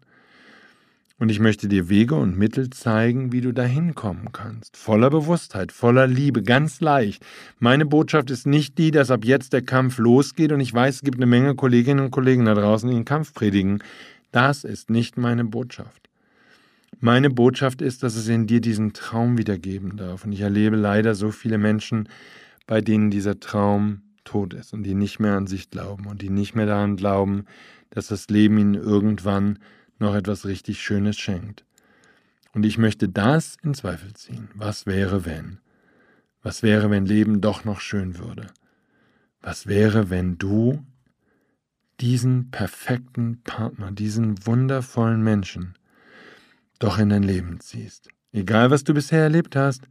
Und 1.19 1.29
ich 1.29 1.39
möchte 1.39 1.67
dir 1.67 1.89
Wege 1.89 2.15
und 2.15 2.37
Mittel 2.37 2.69
zeigen, 2.71 3.31
wie 3.31 3.41
du 3.41 3.53
dahin 3.53 3.93
kommen 3.93 4.31
kannst. 4.33 4.75
Voller 4.75 5.09
Bewusstheit, 5.09 5.71
voller 5.71 6.07
Liebe, 6.07 6.41
ganz 6.41 6.81
leicht. 6.81 7.23
Meine 7.59 7.85
Botschaft 7.85 8.31
ist 8.31 8.47
nicht 8.47 8.77
die, 8.77 8.91
dass 8.91 9.11
ab 9.11 9.23
jetzt 9.23 9.53
der 9.53 9.61
Kampf 9.61 9.99
losgeht 9.99 10.51
und 10.51 10.59
ich 10.59 10.73
weiß, 10.73 10.95
es 10.95 11.01
gibt 11.01 11.19
eine 11.19 11.27
Menge 11.27 11.55
Kolleginnen 11.55 12.05
und 12.05 12.11
Kollegen 12.11 12.45
da 12.45 12.55
draußen, 12.55 12.89
die 12.89 12.95
den 12.95 13.05
Kampf 13.05 13.33
predigen. 13.33 13.83
Das 14.31 14.63
ist 14.63 14.89
nicht 14.89 15.17
meine 15.17 15.45
Botschaft. 15.45 16.09
Meine 16.99 17.29
Botschaft 17.29 17.81
ist, 17.81 18.01
dass 18.01 18.15
es 18.15 18.27
in 18.27 18.47
dir 18.47 18.61
diesen 18.61 18.93
Traum 18.93 19.37
wiedergeben 19.37 19.97
darf. 19.97 20.25
Und 20.25 20.31
ich 20.31 20.41
erlebe 20.41 20.75
leider 20.75 21.15
so 21.15 21.31
viele 21.31 21.57
Menschen, 21.57 22.09
bei 22.65 22.81
denen 22.81 23.11
dieser 23.11 23.39
Traum 23.39 24.01
tot 24.23 24.53
ist 24.53 24.73
und 24.73 24.83
die 24.83 24.95
nicht 24.95 25.19
mehr 25.19 25.35
an 25.35 25.47
sich 25.47 25.69
glauben 25.69 26.07
und 26.07 26.21
die 26.21 26.29
nicht 26.29 26.55
mehr 26.55 26.65
daran 26.65 26.95
glauben, 26.95 27.45
dass 27.89 28.07
das 28.07 28.29
Leben 28.29 28.57
ihnen 28.57 28.75
irgendwann 28.75 29.59
noch 29.99 30.15
etwas 30.15 30.45
richtig 30.45 30.81
Schönes 30.81 31.17
schenkt. 31.17 31.65
Und 32.53 32.65
ich 32.65 32.77
möchte 32.77 33.09
das 33.09 33.57
in 33.63 33.73
Zweifel 33.73 34.13
ziehen. 34.13 34.49
Was 34.53 34.85
wäre, 34.85 35.25
wenn? 35.25 35.59
Was 36.41 36.61
wäre, 36.61 36.89
wenn 36.89 37.05
Leben 37.05 37.41
doch 37.41 37.63
noch 37.65 37.79
schön 37.79 38.17
würde? 38.19 38.47
Was 39.41 39.67
wäre, 39.67 40.09
wenn 40.09 40.37
du 40.37 40.85
diesen 41.99 42.51
perfekten 42.51 43.41
Partner, 43.43 43.91
diesen 43.91 44.45
wundervollen 44.45 45.23
Menschen, 45.23 45.75
doch 46.79 46.99
in 46.99 47.09
dein 47.09 47.23
Leben 47.23 47.59
ziehst. 47.59 48.09
Egal, 48.31 48.71
was 48.71 48.83
du 48.83 48.93
bisher 48.93 49.21
erlebt 49.21 49.55
hast, 49.55 49.87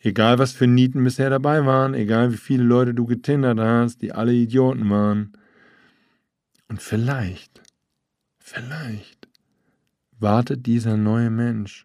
egal, 0.00 0.38
was 0.38 0.52
für 0.52 0.66
Nieten 0.66 1.02
bisher 1.02 1.30
dabei 1.30 1.66
waren, 1.66 1.94
egal, 1.94 2.32
wie 2.32 2.36
viele 2.36 2.62
Leute 2.62 2.94
du 2.94 3.06
getindert 3.06 3.58
hast, 3.58 4.02
die 4.02 4.12
alle 4.12 4.32
Idioten 4.32 4.88
waren, 4.90 5.32
Und 6.70 6.82
vielleicht, 6.82 7.62
vielleicht 8.48 9.28
wartet 10.18 10.66
dieser 10.66 10.96
neue 10.96 11.30
Mensch 11.30 11.84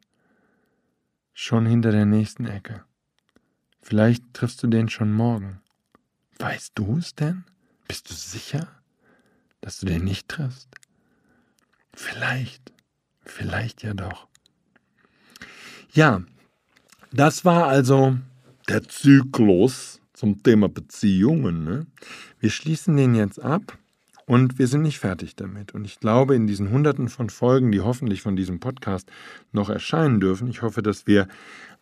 schon 1.34 1.66
hinter 1.66 1.92
der 1.92 2.06
nächsten 2.06 2.46
Ecke. 2.46 2.84
Vielleicht 3.82 4.34
triffst 4.34 4.64
du 4.64 4.68
den 4.68 4.90
schon 4.90 5.12
morgen. 5.12 5.62
Weißt 6.40 6.72
du 6.76 6.98
es 6.98 7.16
denn? 7.16 7.44
Bist 7.88 8.10
du 8.10 8.14
sicher, 8.14 8.68
dass 9.62 9.80
du 9.80 9.86
den 9.86 10.06
nicht 10.06 10.30
triffst? 10.30 10.70
Vielleicht, 11.94 12.72
vielleicht 13.24 13.84
ja 13.84 13.94
doch. 13.94 14.28
Ja, 15.92 16.24
das 17.12 17.46
war 17.46 17.68
also 17.68 18.18
der 18.70 18.84
Zyklus 18.84 20.02
zum 20.14 20.42
Thema 20.42 20.70
Beziehungen. 20.70 21.66
Ne? 21.66 21.88
Wir 22.40 22.50
schließen 22.50 22.96
den 22.96 23.16
jetzt 23.16 23.40
ab 23.40 23.78
und 24.26 24.58
wir 24.60 24.68
sind 24.68 24.84
nicht 24.84 25.00
fertig 25.00 25.36
damit. 25.36 25.74
Und 25.74 25.86
ich 25.86 26.00
glaube, 26.00 26.36
in 26.36 26.48
diesen 26.48 26.70
Hunderten 26.72 27.10
von 27.10 27.30
Folgen, 27.30 27.72
die 27.72 27.82
hoffentlich 27.82 28.22
von 28.22 28.36
diesem 28.36 28.60
Podcast 28.60 29.10
noch 29.52 29.70
erscheinen 29.70 30.20
dürfen, 30.20 30.48
ich 30.48 30.62
hoffe, 30.62 30.82
dass 30.82 31.08
wir 31.08 31.28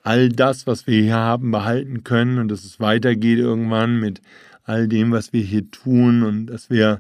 all 0.04 0.30
das, 0.30 0.66
was 0.66 0.88
wir 0.88 1.02
hier 1.02 1.18
haben, 1.18 1.52
behalten 1.52 2.04
können 2.04 2.40
und 2.40 2.48
dass 2.48 2.64
es 2.64 2.80
weitergeht 2.80 3.40
irgendwann 3.40 4.00
mit 4.00 4.22
all 4.64 4.88
dem, 4.88 5.12
was 5.12 5.34
wir 5.34 5.42
hier 5.42 5.70
tun 5.70 6.24
und 6.24 6.48
dass 6.48 6.70
wir 6.70 7.00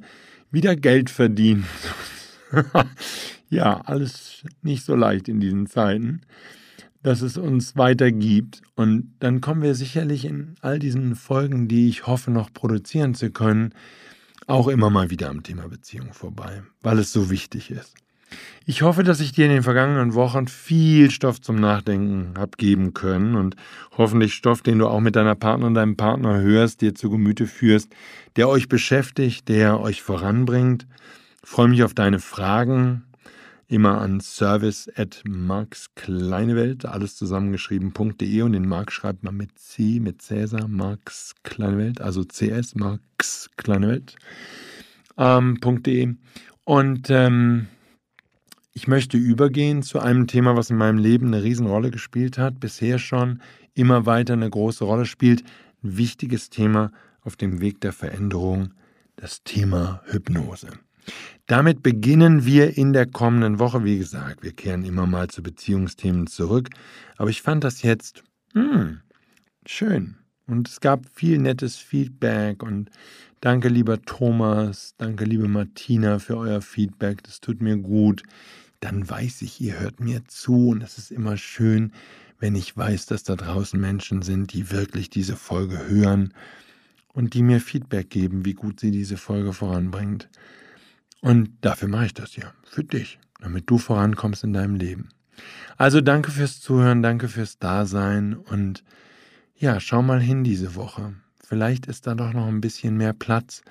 wieder 0.52 0.76
Geld 0.76 1.10
verdienen. 1.10 1.66
ja, 3.50 3.82
alles 3.82 4.44
nicht 4.62 4.84
so 4.86 4.96
leicht 4.96 5.30
in 5.30 5.40
diesen 5.40 5.68
Zeiten, 5.68 6.22
dass 7.02 7.22
es 7.22 7.38
uns 7.38 7.76
weitergibt. 7.76 8.62
Und 8.76 9.14
dann 9.20 9.42
kommen 9.42 9.62
wir 9.62 9.74
sicherlich 9.74 10.26
in 10.26 10.56
all 10.62 10.78
diesen 10.78 11.16
Folgen, 11.16 11.68
die 11.68 11.90
ich 11.90 12.06
hoffe 12.06 12.30
noch 12.30 12.54
produzieren 12.54 13.16
zu 13.16 13.32
können, 13.32 13.74
auch 14.52 14.68
immer 14.68 14.90
mal 14.90 15.10
wieder 15.10 15.30
am 15.30 15.44
Thema 15.44 15.68
Beziehung 15.68 16.14
vorbei, 16.14 16.64
weil 16.82 17.00
es 17.00 17.12
so 17.12 17.30
wichtig 17.30 17.72
ist. 17.72 17.96
Ich 18.66 18.82
hoffe, 18.82 19.04
dass 19.04 19.20
ich 19.20 19.34
dir 19.34 19.46
in 19.46 19.52
den 19.52 19.64
vergangenen 19.64 20.14
Wochen 20.14 20.48
viel 20.48 21.12
Stoff 21.12 21.42
zum 21.42 21.58
Nachdenken 21.58 22.38
habe 22.38 22.52
geben 22.58 22.94
können 22.94 23.36
und 23.36 23.56
hoffentlich 23.98 24.34
Stoff, 24.34 24.62
den 24.62 24.80
du 24.80 24.88
auch 24.88 25.02
mit 25.02 25.16
deiner 25.16 25.36
Partnerin, 25.36 25.74
deinem 25.74 25.98
Partner 25.98 26.40
hörst, 26.40 26.82
dir 26.82 26.96
zu 26.96 27.10
Gemüte 27.10 27.48
führst, 27.48 27.92
der 28.36 28.48
euch 28.48 28.70
beschäftigt, 28.70 29.50
der 29.50 29.80
euch 29.80 30.02
voranbringt. 30.02 30.88
Ich 31.44 31.50
freue 31.50 31.68
mich 31.68 31.84
auf 31.84 31.94
deine 31.94 32.20
Fragen, 32.20 33.04
immer 33.72 34.02
an 34.02 34.20
service 34.20 34.92
at 34.96 35.24
markskleinewelt, 35.26 36.86
alles 36.86 37.16
zusammengeschrieben.de 37.16 38.42
und 38.42 38.52
den 38.52 38.68
Mark 38.68 38.92
schreibt 38.92 39.24
man 39.24 39.38
mit 39.38 39.58
C, 39.58 40.00
mit 40.02 40.22
Cäsar, 40.22 40.68
Marks 40.68 41.36
Kleinewelt, 41.44 42.02
also 42.02 42.24
CS, 42.26 42.76
Marks 42.76 43.50
Kleinewelt, 43.56 44.18
ähm. 45.18 45.58
Und 46.66 47.10
ähm, 47.10 47.68
ich 48.74 48.88
möchte 48.88 49.18
übergehen 49.18 49.84
zu 49.84 50.00
einem 50.00 50.28
Thema, 50.28 50.58
was 50.58 50.70
in 50.70 50.78
meinem 50.78 50.98
Leben 50.98 51.28
eine 51.28 51.44
Riesenrolle 51.44 51.92
gespielt 51.92 52.38
hat, 52.38 52.60
bisher 52.60 53.00
schon 53.00 53.42
immer 53.74 54.06
weiter 54.06 54.34
eine 54.34 54.50
große 54.50 54.84
Rolle 54.84 55.06
spielt. 55.06 55.44
Ein 55.84 55.98
wichtiges 55.98 56.50
Thema 56.50 56.92
auf 57.22 57.38
dem 57.38 57.62
Weg 57.62 57.80
der 57.82 57.94
Veränderung, 57.94 58.74
das 59.16 59.44
Thema 59.44 60.02
Hypnose. 60.06 60.68
Damit 61.52 61.84
beginnen 61.84 62.46
wir 62.46 62.78
in 62.78 62.94
der 62.94 63.06
kommenden 63.06 63.60
Woche. 63.60 63.84
Wie 63.84 63.98
gesagt, 63.98 64.42
wir 64.42 64.54
kehren 64.54 64.86
immer 64.86 65.06
mal 65.06 65.28
zu 65.28 65.44
Beziehungsthemen 65.44 66.28
zurück. 66.28 66.70
Aber 67.18 67.30
ich 67.30 67.42
fand 67.42 67.66
das 67.66 67.82
jetzt 67.82 68.24
hm, 68.54 69.02
schön. 69.66 70.16
Und 70.48 70.70
es 70.70 70.80
gab 70.80 71.08
viel 71.14 71.40
nettes 71.40 71.76
Feedback. 71.76 72.64
Und 72.64 72.90
danke, 73.42 73.68
lieber 73.68 74.02
Thomas. 74.02 74.96
Danke, 74.98 75.26
liebe 75.26 75.50
Martina, 75.50 76.20
für 76.20 76.38
euer 76.38 76.62
Feedback. 76.62 77.22
Das 77.24 77.42
tut 77.42 77.62
mir 77.62 77.76
gut. 77.76 78.24
Dann 78.80 79.10
weiß 79.10 79.42
ich, 79.42 79.60
ihr 79.60 79.78
hört 79.78 80.00
mir 80.00 80.24
zu. 80.28 80.70
Und 80.70 80.84
es 80.84 80.98
ist 80.98 81.12
immer 81.12 81.36
schön, 81.36 81.92
wenn 82.40 82.56
ich 82.56 82.78
weiß, 82.78 83.08
dass 83.08 83.24
da 83.24 83.36
draußen 83.36 83.78
Menschen 83.78 84.22
sind, 84.22 84.54
die 84.54 84.72
wirklich 84.72 85.10
diese 85.10 85.36
Folge 85.36 85.86
hören 85.90 86.34
und 87.12 87.34
die 87.34 87.44
mir 87.44 87.60
Feedback 87.60 88.10
geben, 88.10 88.46
wie 88.46 88.54
gut 88.54 88.80
sie 88.80 88.92
diese 88.92 89.18
Folge 89.18 89.52
voranbringt. 89.52 90.30
Und 91.22 91.52
dafür 91.62 91.88
mache 91.88 92.08
ich 92.08 92.14
das 92.14 92.36
ja, 92.36 92.54
für 92.64 92.84
dich, 92.84 93.20
damit 93.40 93.70
du 93.70 93.78
vorankommst 93.78 94.44
in 94.44 94.54
deinem 94.54 94.76
Leben. 94.76 95.10
Also 95.78 96.02
danke 96.02 96.32
fürs 96.32 96.60
Zuhören, 96.60 97.02
danke 97.02 97.28
fürs 97.28 97.58
Dasein 97.60 98.36
und 98.36 98.84
ja, 99.56 99.80
schau 99.80 100.02
mal 100.02 100.20
hin 100.20 100.44
diese 100.44 100.76
Woche. 100.76 101.14
Vielleicht 101.44 101.86
ist 101.86 102.08
da 102.08 102.16
doch 102.16 102.34
noch 102.34 102.48
ein 102.48 102.62
bisschen 102.62 102.98
mehr 102.98 103.14
Platz, 103.14 103.62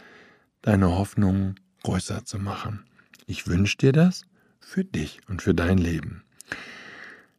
deine 0.63 0.91
Hoffnungen 0.91 1.59
größer 1.83 2.25
zu 2.25 2.39
machen. 2.39 2.85
Ich 3.27 3.47
wünsche 3.47 3.79
dir 3.79 3.93
das 3.93 4.23
für 4.61 4.85
dich 4.85 5.21
und 5.29 5.43
für 5.43 5.55
dein 5.55 5.79
Leben. 5.79 6.23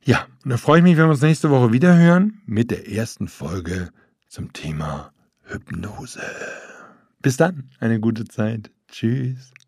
Ja, 0.03 0.25
und 0.43 0.49
da 0.49 0.57
freue 0.57 0.79
ich 0.79 0.83
mich, 0.83 0.97
wenn 0.97 1.05
wir 1.05 1.11
uns 1.11 1.21
nächste 1.21 1.49
Woche 1.49 1.71
wieder 1.71 1.97
hören 1.97 2.41
mit 2.45 2.71
der 2.71 2.89
ersten 2.91 3.27
Folge 3.27 3.91
zum 4.27 4.51
Thema 4.51 5.13
Hypnose. 5.43 6.21
Bis 7.21 7.37
dann, 7.37 7.69
eine 7.79 7.99
gute 7.99 8.25
Zeit. 8.25 8.71
Tschüss. 8.87 9.53